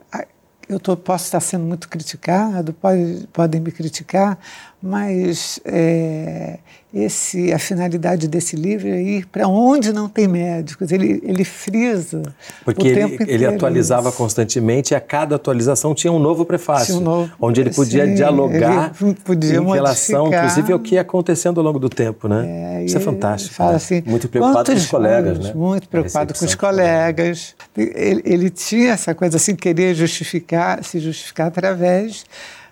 eu 0.69 0.81
tô, 0.81 0.97
posso 0.97 1.25
estar 1.27 1.41
sendo 1.41 1.65
muito 1.65 1.89
criticado, 1.89 2.73
pode, 2.73 3.29
podem 3.33 3.61
me 3.61 3.71
criticar, 3.71 4.39
mas 4.87 5.59
é, 5.65 6.59
esse, 6.93 7.51
a 7.55 7.59
finalidade 7.59 8.29
desse 8.29 8.55
livro 8.55 8.87
é 8.87 9.01
ir 9.01 9.27
para 9.27 9.49
onde 9.49 9.95
não 9.95 10.11
tem 10.11 10.29
médicos. 10.29 10.93
Ele, 10.93 11.23
ele 11.25 11.43
frisa. 11.43 12.23
Porque 12.67 12.89
ele, 12.89 13.17
ele, 13.27 13.47
atualizava 13.47 14.11
isso. 14.11 14.19
constantemente 14.19 14.93
e 14.93 14.95
a 14.95 15.01
cada 15.01 15.37
atualização 15.37 15.95
tinha 15.95 16.13
um 16.13 16.19
novo 16.19 16.45
prefácio, 16.45 16.99
um 16.99 17.01
novo, 17.01 17.33
onde 17.41 17.63
ele 17.63 17.71
podia 17.71 18.05
sim, 18.05 18.15
dialogar 18.15 18.93
ele 19.01 19.15
podia 19.15 19.57
em 19.57 19.73
relação, 19.73 20.29
inclusive, 20.29 20.71
ao 20.75 20.79
que 20.79 20.97
ia 20.97 21.01
acontecendo 21.01 21.59
ao 21.59 21.65
longo 21.65 21.79
do 21.79 21.89
tempo. 21.89 22.29
Né? 22.29 22.81
É, 22.81 22.85
isso 22.85 22.99
é 22.99 23.01
fantástico. 23.01 23.55
Fala 23.55 23.71
né? 23.71 23.77
assim, 23.77 24.03
muito 24.05 24.29
preocupado 24.29 24.71
com 24.71 24.77
os 24.77 24.87
colegas. 24.87 25.37
Anos, 25.37 25.47
né? 25.47 25.55
Muito 25.55 25.89
preocupado 25.89 26.35
com 26.35 26.45
os 26.45 26.55
colegas. 26.55 27.55
Ele, 27.75 28.21
ele 28.23 28.51
tinha 28.51 28.93
essa 28.93 29.15
coisa 29.15 29.39
assim, 29.39 29.57
querer 29.57 29.95
justificar, 29.95 30.85
se 30.85 31.01
justificar 31.01 31.47
através 31.47 32.27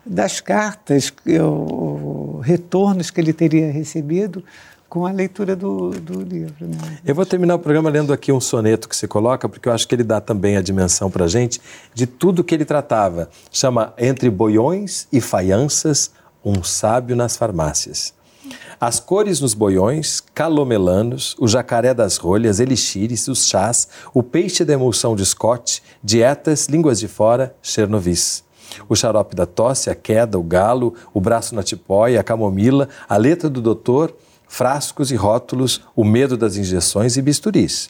das 0.05 0.41
cartas, 0.41 1.13
o, 1.41 2.41
retornos 2.43 3.11
que 3.11 3.21
ele 3.21 3.33
teria 3.33 3.71
recebido 3.71 4.45
com 4.89 5.07
a 5.07 5.11
leitura 5.11 5.57
do, 5.57 5.91
do 5.91 6.21
livro. 6.21 6.67
Né? 6.67 6.99
Eu 7.03 7.15
vou 7.15 7.25
terminar 7.25 7.55
o 7.55 7.59
programa 7.59 7.89
lendo 7.89 8.13
aqui 8.13 8.31
um 8.31 8.41
soneto 8.41 8.89
que 8.89 8.95
se 8.95 9.09
coloca, 9.09 9.49
porque 9.49 9.69
eu 9.69 9.73
acho 9.73 9.89
que 9.89 9.95
ele 9.95 10.05
dá 10.05 10.21
também 10.21 10.57
a 10.57 10.61
dimensão 10.61 11.11
para 11.11 11.25
a 11.25 11.29
gente 11.29 11.61
de 11.95 12.07
tudo 12.07 12.45
que 12.45 12.55
ele 12.55 12.65
tratava. 12.65 13.31
Chama 13.51 13.95
Entre 13.97 14.29
Boiões 14.29 15.09
e 15.11 15.19
Faianças, 15.19 16.11
um 16.45 16.63
sábio 16.63 17.17
nas 17.17 17.37
farmácias. 17.37 18.13
As 18.79 18.99
cores 18.99 19.41
nos 19.41 19.55
boiões, 19.55 20.21
calomelanos, 20.35 21.37
o 21.39 21.47
jacaré 21.47 21.95
das 21.95 22.17
rolhas, 22.17 22.59
elixires, 22.59 23.29
os 23.29 23.47
chás, 23.47 23.89
o 24.13 24.23
peixe 24.23 24.65
da 24.65 24.75
emulsão 24.75 25.15
de 25.15 25.25
Scott, 25.25 25.83
dietas, 26.03 26.67
línguas 26.67 26.99
de 26.99 27.07
fora, 27.09 27.55
chernovis 27.63 28.45
o 28.89 28.97
xarope 28.97 29.35
da 29.35 29.47
tosse, 29.47 29.91
a 29.91 29.95
queda, 29.95 30.39
o 30.39 30.43
galo, 30.43 30.95
o 31.13 31.21
braço 31.21 31.55
na 31.55 31.63
tipóia, 31.63 32.21
a 32.21 32.25
camomila, 32.25 32.89
a 33.09 33.17
letra 33.17 33.49
do 33.49 33.61
doutor, 33.61 34.15
frascos 34.49 35.11
e 35.11 35.17
rótulos, 35.17 35.83
o 35.97 36.05
medo 36.05 36.37
das 36.37 36.57
injeções 36.57 37.17
e 37.17 37.23
bisturis. 37.23 37.89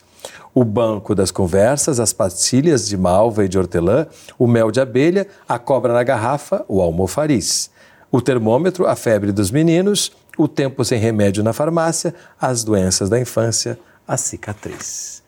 O 0.55 0.65
banco 0.65 1.15
das 1.15 1.31
conversas, 1.31 1.99
as 1.99 2.13
pastilhas 2.13 2.87
de 2.87 2.97
malva 2.97 3.45
e 3.45 3.49
de 3.49 3.59
hortelã, 3.59 4.07
o 4.39 4.47
mel 4.47 4.71
de 4.71 4.81
abelha, 4.81 5.27
a 5.49 5.59
cobra 5.59 5.93
na 5.93 6.03
garrafa, 6.03 6.65
o 6.69 6.81
almofariz. 6.81 7.71
O 8.11 8.21
termômetro, 8.21 8.87
a 8.87 8.95
febre 8.95 9.33
dos 9.33 9.51
meninos, 9.51 10.13
o 10.37 10.47
tempo 10.47 10.85
sem 10.85 10.99
remédio 10.99 11.43
na 11.43 11.53
farmácia, 11.53 12.15
as 12.41 12.63
doenças 12.63 13.09
da 13.09 13.19
infância, 13.19 13.79
a 14.07 14.17
cicatriz. 14.17 15.23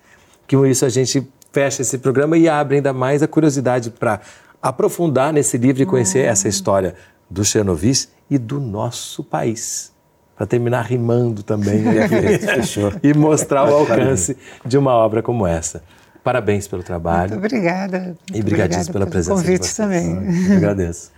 Com 0.49 0.67
isso 0.67 0.85
a 0.85 0.89
gente 0.89 1.27
fecha 1.51 1.83
esse 1.83 1.99
programa 1.99 2.37
e 2.37 2.49
abre 2.49 2.77
ainda 2.77 2.93
mais 2.93 3.23
a 3.23 3.29
curiosidade 3.29 3.91
para 3.91 4.21
aprofundar 4.65 5.31
nesse 5.31 5.59
livro 5.59 5.83
e 5.83 5.87
conhecer 5.87 6.27
ah. 6.27 6.31
essa 6.31 6.49
história 6.49 6.95
do 7.29 7.45
Chernobyl 7.45 7.93
e 8.31 8.39
do 8.39 8.59
nosso 8.59 9.23
país. 9.23 9.93
Para 10.35 10.47
terminar 10.47 10.83
rimando 10.83 11.43
também 11.43 11.85
e 13.03 13.15
mostrar 13.15 13.71
o 13.71 13.75
alcance 13.75 14.37
de 14.65 14.79
uma 14.79 14.93
obra 14.93 15.23
como 15.23 15.47
essa. 15.47 15.83
Parabéns 16.25 16.67
pelo 16.67 16.83
trabalho. 16.83 17.33
Muito 17.33 17.45
obrigada. 17.45 17.99
Muito 18.01 18.37
e 18.37 18.41
obrigadíssimo 18.41 18.95
pela 18.95 19.07
presença. 19.07 19.37
Convite 19.37 19.77
também. 19.77 20.17
Eu 20.51 20.57
agradeço. 20.57 21.13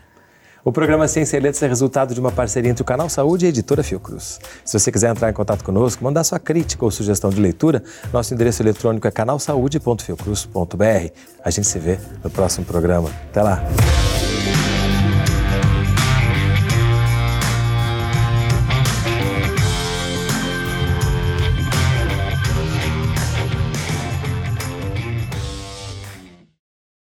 O 0.67 0.73
programa 0.73 1.07
Ciência 1.07 1.37
e 1.37 1.41
Letras 1.41 1.63
é 1.63 1.69
resultado 1.69 2.13
de 2.13 2.19
uma 2.19 2.33
parceria 2.33 2.69
entre 2.69 2.83
o 2.83 2.85
Canal 2.85 3.09
Saúde 3.09 3.45
e 3.45 3.47
a 3.47 3.51
Editora 3.51 3.85
Fiocruz. 3.85 4.41
Se 4.65 4.77
você 4.77 4.91
quiser 4.91 5.13
entrar 5.13 5.31
em 5.31 5.33
contato 5.33 5.63
conosco, 5.63 6.03
mandar 6.03 6.25
sua 6.25 6.41
crítica 6.41 6.85
ou 6.85 6.91
sugestão 6.91 7.31
de 7.31 7.41
leitura, 7.41 7.85
nosso 8.13 8.35
endereço 8.35 8.65
eletrônico 8.65 9.07
é 9.07 9.13
canalsaude.fiocruz.br. 9.13 11.13
A 11.45 11.51
gente 11.51 11.69
se 11.69 11.79
vê 11.79 12.01
no 12.25 12.29
próximo 12.29 12.67
programa. 12.67 13.09
Até 13.31 13.45
lá! 13.45 13.63